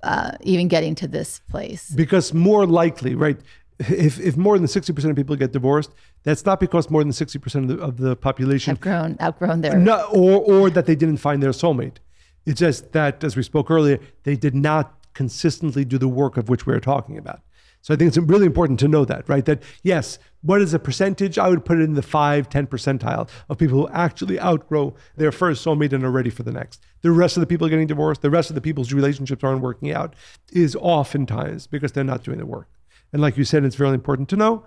[0.03, 1.89] uh, even getting to this place.
[1.89, 3.39] Because more likely, right?
[3.79, 5.91] If, if more than 60% of people get divorced,
[6.23, 9.77] that's not because more than 60% of the, of the population have grown, outgrown their.
[9.77, 11.97] No, or, or that they didn't find their soulmate.
[12.45, 16.49] It's just that, as we spoke earlier, they did not consistently do the work of
[16.49, 17.41] which we are talking about.
[17.83, 19.43] So I think it's really important to know that, right?
[19.43, 21.37] That yes, what is a percentage?
[21.37, 25.33] I would put it in the five, 10 percentile of people who actually outgrow their
[25.33, 26.81] first soulmate and are ready for the next.
[27.01, 29.91] The rest of the people getting divorced, the rest of the people's relationships aren't working
[29.91, 30.15] out,
[30.53, 32.69] is oftentimes because they're not doing the work.
[33.11, 34.65] And like you said, it's very important to know.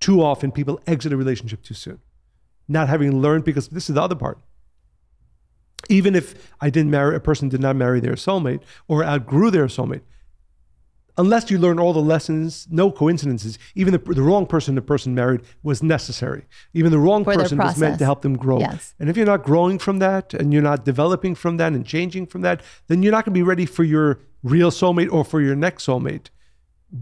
[0.00, 2.00] Too often people exit a relationship too soon,
[2.66, 4.40] not having learned, because this is the other part.
[5.88, 9.66] Even if I didn't marry, a person did not marry their soulmate or outgrew their
[9.66, 10.02] soulmate,
[11.18, 13.58] unless you learn all the lessons, no coincidences.
[13.74, 16.44] Even the, the wrong person the person married was necessary.
[16.74, 18.60] Even the wrong For person was meant to help them grow.
[18.60, 18.94] Yes.
[18.98, 22.26] And if you're not growing from that and you're not developing from that and changing
[22.26, 25.40] from that, then you're not going to be ready for your real soulmate or for
[25.40, 26.28] your next soulmate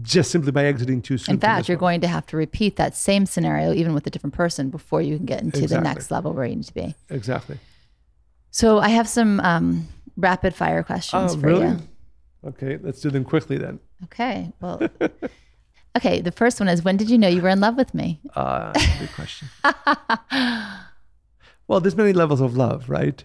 [0.01, 1.35] just simply by exiting too soon.
[1.35, 1.91] In fact, you're one.
[1.91, 5.17] going to have to repeat that same scenario, even with a different person, before you
[5.17, 6.95] can get into the next level where you need to be.
[7.09, 7.59] Exactly.
[8.49, 9.87] So I have some um,
[10.17, 11.67] rapid fire questions Oh, for really?
[11.67, 11.79] you.
[12.45, 13.79] Okay, let's do them quickly then.
[14.05, 14.51] Okay.
[14.61, 14.81] Well,
[15.97, 16.21] okay.
[16.21, 18.21] The first one is when did you know you were in love with me?
[18.35, 19.49] Uh, good question.
[21.67, 23.23] well, there's many levels of love, right?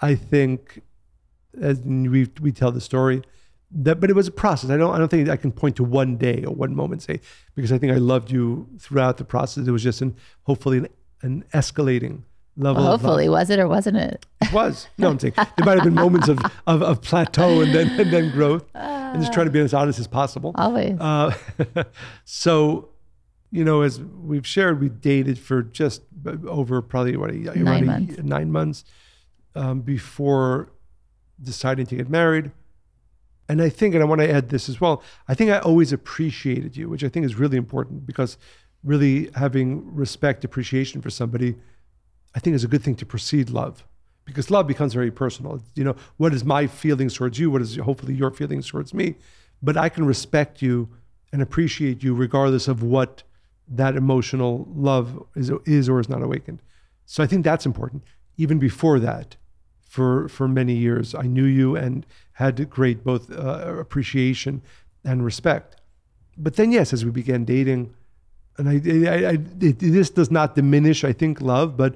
[0.00, 0.82] I think,
[1.60, 3.22] as we we tell the story,
[3.70, 4.70] that but it was a process.
[4.70, 7.20] I don't I don't think I can point to one day or one moment say
[7.54, 9.66] because I think I loved you throughout the process.
[9.66, 10.88] It was just an hopefully an,
[11.22, 12.22] an escalating
[12.56, 12.82] level.
[12.84, 14.24] Well, of hopefully, was it or wasn't it?
[14.42, 14.86] It was.
[14.98, 18.12] No, I'm saying there might have been moments of, of, of plateau and then and
[18.12, 20.52] then growth, and just trying to be as honest as possible.
[20.56, 20.98] Always.
[21.00, 21.34] Uh,
[22.24, 22.88] so,
[23.50, 26.02] you know, as we've shared, we dated for just
[26.46, 28.18] over probably what a, Nine a- months.
[28.18, 28.84] nine months
[29.54, 30.72] um, before
[31.42, 32.50] deciding to get married.
[33.48, 35.02] And I think, and I want to add this as well.
[35.28, 38.38] I think I always appreciated you, which I think is really important because
[38.82, 41.54] really having respect, appreciation for somebody,
[42.34, 43.86] I think is a good thing to precede love.
[44.24, 45.62] Because love becomes very personal.
[45.74, 47.50] You know, what is my feelings towards you?
[47.50, 49.16] What is hopefully your feelings towards me?
[49.62, 50.88] But I can respect you
[51.32, 53.22] and appreciate you regardless of what
[53.68, 56.62] that emotional love is, is or is not awakened.
[57.06, 58.02] So I think that's important.
[58.36, 59.36] Even before that,
[59.94, 64.60] for for many years, I knew you and had great both uh, appreciation
[65.04, 65.76] and respect.
[66.36, 67.94] But then, yes, as we began dating,
[68.58, 68.72] and I,
[69.08, 71.94] I, I it, this does not diminish, I think, love, but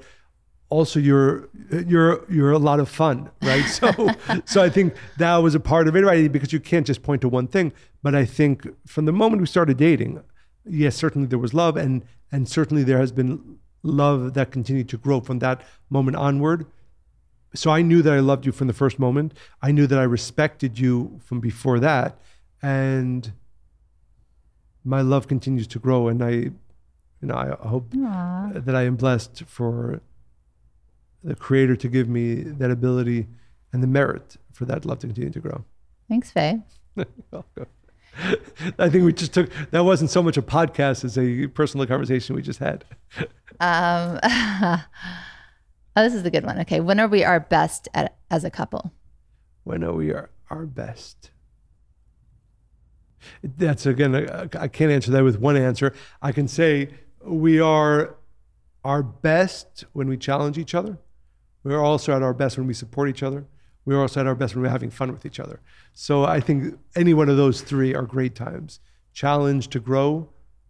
[0.70, 1.48] also you're
[1.86, 3.64] you're you're a lot of fun, right?
[3.68, 4.10] So
[4.44, 6.30] so I think that was a part of it, right?
[6.30, 7.72] Because you can't just point to one thing.
[8.02, 10.22] But I think from the moment we started dating,
[10.64, 14.98] yes, certainly there was love, and and certainly there has been love that continued to
[14.98, 16.66] grow from that moment onward.
[17.54, 19.32] So I knew that I loved you from the first moment.
[19.62, 22.18] I knew that I respected you from before that,
[22.62, 23.32] and
[24.84, 26.08] my love continues to grow.
[26.08, 26.52] And I, you
[27.22, 28.50] know, I hope Aw.
[28.54, 30.02] that I am blessed for
[31.22, 33.26] the Creator to give me that ability
[33.72, 35.64] and the merit for that love to continue to grow.
[36.08, 36.62] Thanks, Faye.
[38.78, 42.36] I think we just took that wasn't so much a podcast as a personal conversation
[42.36, 42.84] we just had.
[43.60, 44.84] Um, oh,
[45.96, 46.60] this is a good one.
[46.60, 46.78] Okay.
[46.78, 48.92] When are we our best at as a couple?
[49.64, 51.32] When are we are our best?
[53.42, 55.92] That's again, I I can't answer that with one answer.
[56.22, 56.90] I can say
[57.24, 58.14] we are
[58.84, 60.98] our best when we challenge each other.
[61.64, 63.46] We're also at our best when we support each other.
[63.84, 65.60] We're also at our best when we're having fun with each other.
[65.92, 68.80] So I think any one of those three are great times.
[69.12, 70.28] Challenge to grow,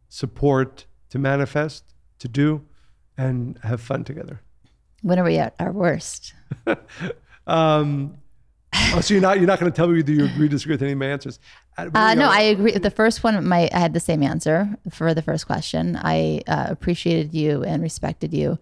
[0.08, 2.64] support to manifest, to do,
[3.16, 4.40] and have fun together.
[5.02, 6.34] When are we at our worst?
[7.48, 8.18] Um,
[8.74, 10.74] oh, so you're not you're not going to tell me whether you agree or disagree
[10.74, 11.40] with any of my answers?
[11.76, 12.72] Uh, Uh, no, know, I agree.
[12.72, 15.96] The first one, my I had the same answer for the first question.
[15.96, 18.58] I uh, appreciated you and respected you.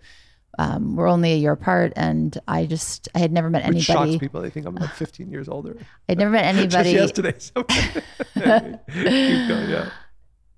[0.58, 3.78] Um, we're only a year apart, and I just I had never met anybody.
[3.78, 4.40] which shocks people.
[4.40, 5.76] They think I'm like 15 years older.
[6.08, 6.94] I'd never met anybody.
[6.94, 7.34] Just yesterday.
[7.38, 9.70] So keep going.
[9.70, 9.90] Yeah.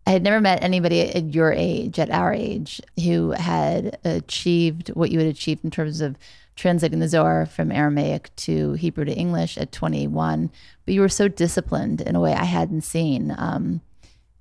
[0.06, 5.10] I had never met anybody at your age, at our age, who had achieved what
[5.10, 6.16] you had achieved in terms of
[6.56, 10.50] translating the Zohar from Aramaic to Hebrew to English at 21.
[10.86, 13.34] But you were so disciplined in a way I hadn't seen.
[13.36, 13.82] Um,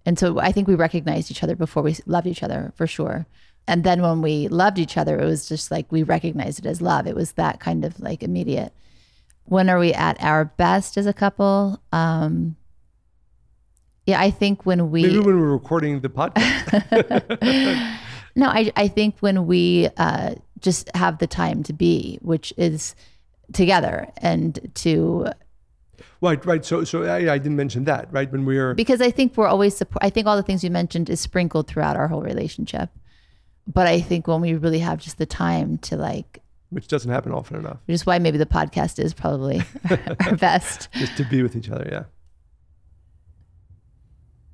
[0.05, 3.25] and so I think we recognized each other before we loved each other for sure.
[3.67, 6.81] And then when we loved each other, it was just like we recognized it as
[6.81, 7.07] love.
[7.07, 8.73] It was that kind of like immediate.
[9.45, 11.81] When are we at our best as a couple?
[11.91, 12.55] Um,
[14.05, 17.97] yeah, I think when we Maybe when we're recording the podcast.
[18.37, 22.95] No, I, I think when we uh, just have the time to be, which is
[23.51, 25.25] together and to,
[26.21, 26.63] right, right.
[26.63, 28.31] So, so I, I didn't mention that, right?
[28.31, 30.03] When we are, because I think we're always support.
[30.03, 32.91] I think all the things you mentioned is sprinkled throughout our whole relationship.
[33.67, 37.31] But I think when we really have just the time to like, which doesn't happen
[37.33, 39.61] often enough, which is why maybe the podcast is probably
[40.25, 40.87] our best.
[40.93, 41.87] just to be with each other.
[41.91, 42.03] Yeah.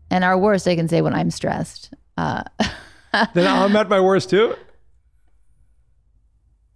[0.10, 1.94] And our worst, I can say when I'm stressed.
[2.18, 2.44] Uh,
[3.34, 4.56] Then I'm at my worst too.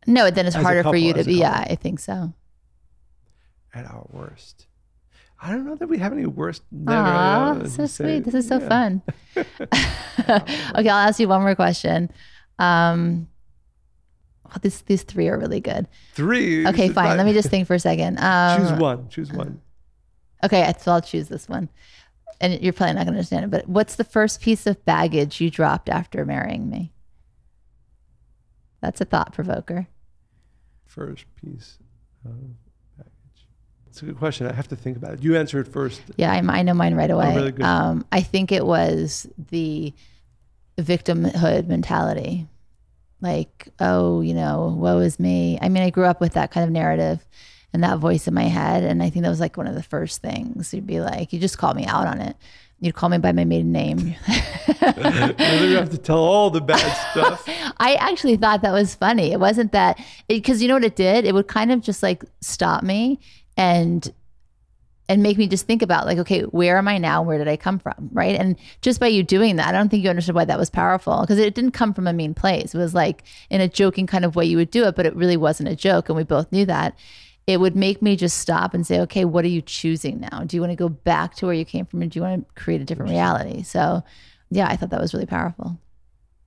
[0.06, 1.36] no, then it's As harder for you to be.
[1.36, 1.66] Yeah.
[1.68, 2.34] I think so.
[3.74, 4.67] At our worst.
[5.40, 6.64] I don't know that we have any worst.
[6.72, 6.98] Never.
[6.98, 8.26] Aw, uh, so say- sweet.
[8.26, 8.68] This is so yeah.
[8.68, 9.02] fun.
[9.38, 12.10] okay, I'll ask you one more question.
[12.60, 13.28] Um,
[14.46, 15.88] oh, these these three are really good.
[16.14, 16.66] Three.
[16.68, 17.18] Okay, fine.
[17.18, 18.18] Let me just think for a second.
[18.20, 19.10] Um, choose one.
[19.10, 19.62] Choose one.
[20.44, 21.70] Okay, so I'll choose this one.
[22.42, 25.42] and you're probably not going to understand it, but what's the first piece of baggage
[25.42, 26.94] you dropped after marrying me?
[28.82, 29.88] That's a thought provoker.
[30.86, 31.80] First piece
[32.26, 32.67] of baggage.
[33.98, 34.46] It's a good question.
[34.46, 35.24] I have to think about it.
[35.24, 36.04] You answer it first.
[36.18, 37.32] Yeah, I, I know mine right away.
[37.32, 37.66] Oh, really good.
[37.66, 39.92] Um, I think it was the
[40.78, 42.46] victimhood mentality.
[43.22, 45.58] Like, oh, you know, woe is me.
[45.64, 47.26] I mean, I grew up with that kind of narrative
[47.74, 48.84] and that voice in my head.
[48.84, 50.76] And I think that was like one of the first things.
[50.76, 52.38] You'd be like, you just call me out on it.
[52.80, 53.98] You'd call me by my maiden name.
[54.28, 57.44] you have to tell all the bad stuff.
[57.78, 59.32] I actually thought that was funny.
[59.32, 61.26] It wasn't that because you know what it did?
[61.26, 63.20] It would kind of just like stop me
[63.58, 64.14] and
[65.10, 67.22] and make me just think about like, okay, where am I now?
[67.22, 68.10] Where did I come from?
[68.12, 68.38] Right.
[68.38, 71.22] And just by you doing that, I don't think you understood why that was powerful
[71.22, 72.76] because it didn't come from a mean place.
[72.76, 75.16] It was like in a joking kind of way you would do it, but it
[75.16, 76.10] really wasn't a joke.
[76.10, 76.98] And we both knew that
[77.48, 80.44] it would make me just stop and say, okay, what are you choosing now?
[80.44, 82.46] Do you want to go back to where you came from or do you want
[82.46, 83.64] to create a different reality?
[83.64, 84.04] So,
[84.50, 85.80] yeah, I thought that was really powerful.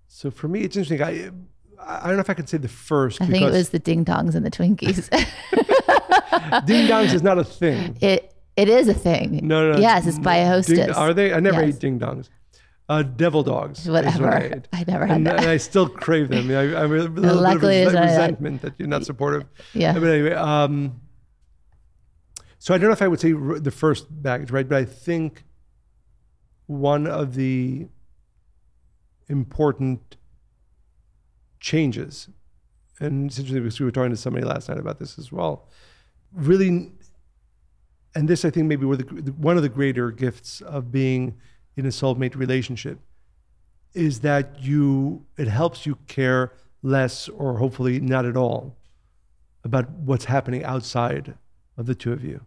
[0.06, 1.02] So for me, it's interesting.
[1.02, 1.30] I,
[1.86, 3.20] I don't know if I can say the first.
[3.20, 5.08] I think it was the ding dongs and the Twinkies.
[6.66, 7.96] ding dongs is not a thing.
[8.00, 9.40] It it is a thing.
[9.46, 9.78] No, no.
[9.78, 10.78] Yes, it's by a hostess.
[10.78, 11.32] Ding, are they?
[11.32, 11.76] I never Yes.
[11.76, 12.28] ate ding dongs.
[12.88, 13.80] Uh, devil dogs.
[13.80, 14.24] is Whatever.
[14.24, 14.62] what I.
[14.72, 15.36] I never had and, that.
[15.40, 16.50] and I still crave them.
[16.50, 19.46] I, I'm a little bit of luckily resentment that you're not supportive.
[19.74, 19.92] Yeah.
[19.94, 21.00] But anyway, um,
[22.58, 24.68] so I don't know if I would say the first baggage, right?
[24.68, 25.44] But I think
[26.66, 27.86] one of the
[29.28, 30.16] important
[31.60, 32.28] changes,
[33.00, 35.68] and it's interesting because we were talking to somebody last night about this as well.
[36.32, 36.92] Really,
[38.14, 41.36] and this I think maybe were the, one of the greater gifts of being
[41.76, 42.98] in a soulmate relationship
[43.94, 46.52] is that you it helps you care
[46.82, 48.76] less or hopefully not at all
[49.64, 51.34] about what's happening outside
[51.76, 52.40] of the two of you.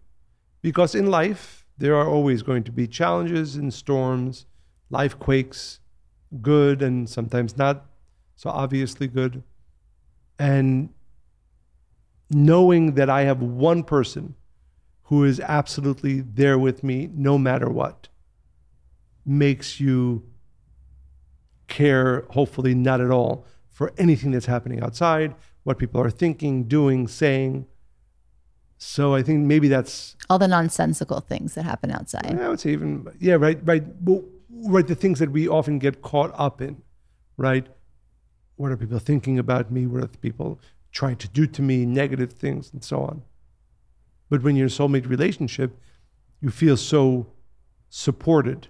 [0.61, 4.45] Because in life, there are always going to be challenges and storms,
[4.89, 5.79] life quakes,
[6.41, 7.85] good and sometimes not
[8.35, 9.43] so obviously good.
[10.39, 10.89] And
[12.29, 14.35] knowing that I have one person
[15.03, 18.07] who is absolutely there with me no matter what
[19.25, 20.23] makes you
[21.67, 27.07] care, hopefully not at all, for anything that's happening outside, what people are thinking, doing,
[27.07, 27.65] saying.
[28.77, 32.37] So I think maybe that's All the nonsensical things that happen outside.
[32.39, 34.85] I would say even yeah, right, right, well, right.
[34.85, 36.81] The things that we often get caught up in,
[37.37, 37.67] right?
[38.55, 39.87] What are people thinking about me?
[39.87, 40.59] What are people
[40.91, 41.85] trying to do to me?
[41.85, 43.23] Negative things and so on.
[44.29, 45.77] But when you're in a soulmate relationship,
[46.41, 47.27] you feel so
[47.89, 48.67] supported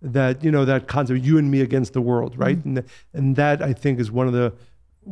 [0.00, 2.64] that you know that concept you and me against the world, right?
[2.64, 4.52] And and that I think is one of the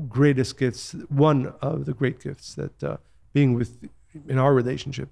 [0.09, 2.97] greatest gifts, one of the great gifts that uh,
[3.32, 3.89] being with
[4.28, 5.09] in our relationship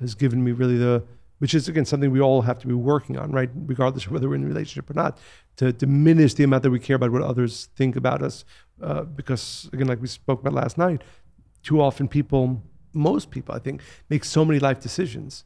[0.00, 1.04] has given me really the
[1.38, 4.28] which is again something we all have to be working on right regardless of whether
[4.28, 5.18] we're in a relationship or not
[5.56, 8.44] to diminish the amount that we care about what others think about us
[8.82, 11.02] uh, because again like we spoke about last night
[11.62, 12.62] too often people
[12.92, 15.44] most people i think make so many life decisions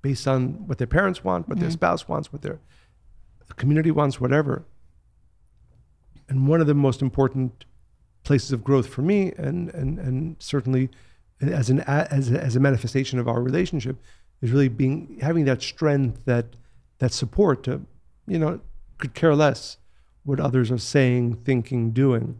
[0.00, 2.60] based on what their parents want what their spouse wants what their
[3.54, 4.64] community wants whatever.
[6.28, 7.64] And one of the most important
[8.24, 10.88] places of growth for me and and and certainly
[11.40, 13.96] as an as a, as a manifestation of our relationship
[14.42, 16.46] is really being having that strength that
[16.98, 17.80] that support to
[18.26, 18.60] you know
[18.98, 19.78] could care less
[20.24, 22.38] what others are saying thinking doing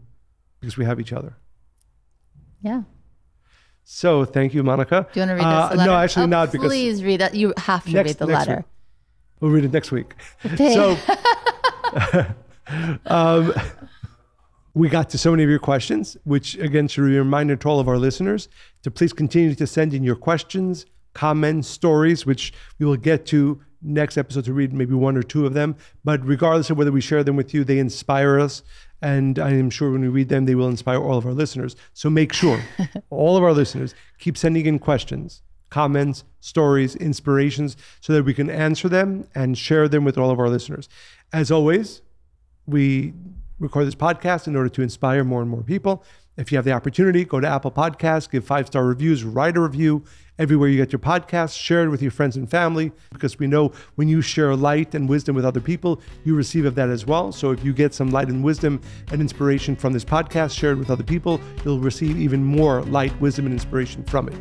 [0.59, 1.35] because we have each other
[2.61, 2.83] Yeah.
[3.83, 5.89] so thank you monica Do you want to read Uh, the letter?
[5.91, 7.35] no actually Oh, not because please read that.
[7.35, 8.55] You have to Next- read the letter.
[8.57, 8.65] week.
[9.39, 10.13] we'll read it next week
[10.45, 10.73] Okay.
[10.73, 10.97] so
[13.07, 13.53] um,
[14.73, 17.67] we got to so many of your questions, which again should be a reminder to
[17.69, 18.47] all of our listeners
[18.81, 23.61] to please continue to send in your questions, comments, stories, which we will get to
[23.83, 25.75] next episode to read maybe one or two of them.
[26.03, 28.63] But regardless of whether we share them with you, they inspire us.
[29.01, 31.75] And I am sure when we read them, they will inspire all of our listeners.
[31.93, 32.63] So make sure
[33.09, 38.49] all of our listeners keep sending in questions, comments, stories, inspirations, so that we can
[38.49, 40.87] answer them and share them with all of our listeners.
[41.33, 42.01] As always,
[42.65, 43.13] we
[43.59, 46.03] record this podcast in order to inspire more and more people.
[46.37, 49.61] If you have the opportunity, go to Apple Podcasts, give five star reviews, write a
[49.61, 50.03] review
[50.39, 53.71] everywhere you get your podcasts, share it with your friends and family, because we know
[53.95, 57.31] when you share light and wisdom with other people, you receive of that as well.
[57.31, 58.81] So if you get some light and wisdom
[59.11, 63.19] and inspiration from this podcast, share it with other people, you'll receive even more light,
[63.21, 64.35] wisdom, and inspiration from it.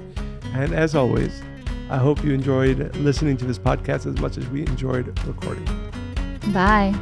[0.55, 1.43] And as always,
[1.91, 5.65] I hope you enjoyed listening to this podcast as much as we enjoyed recording.
[6.53, 6.95] Bye.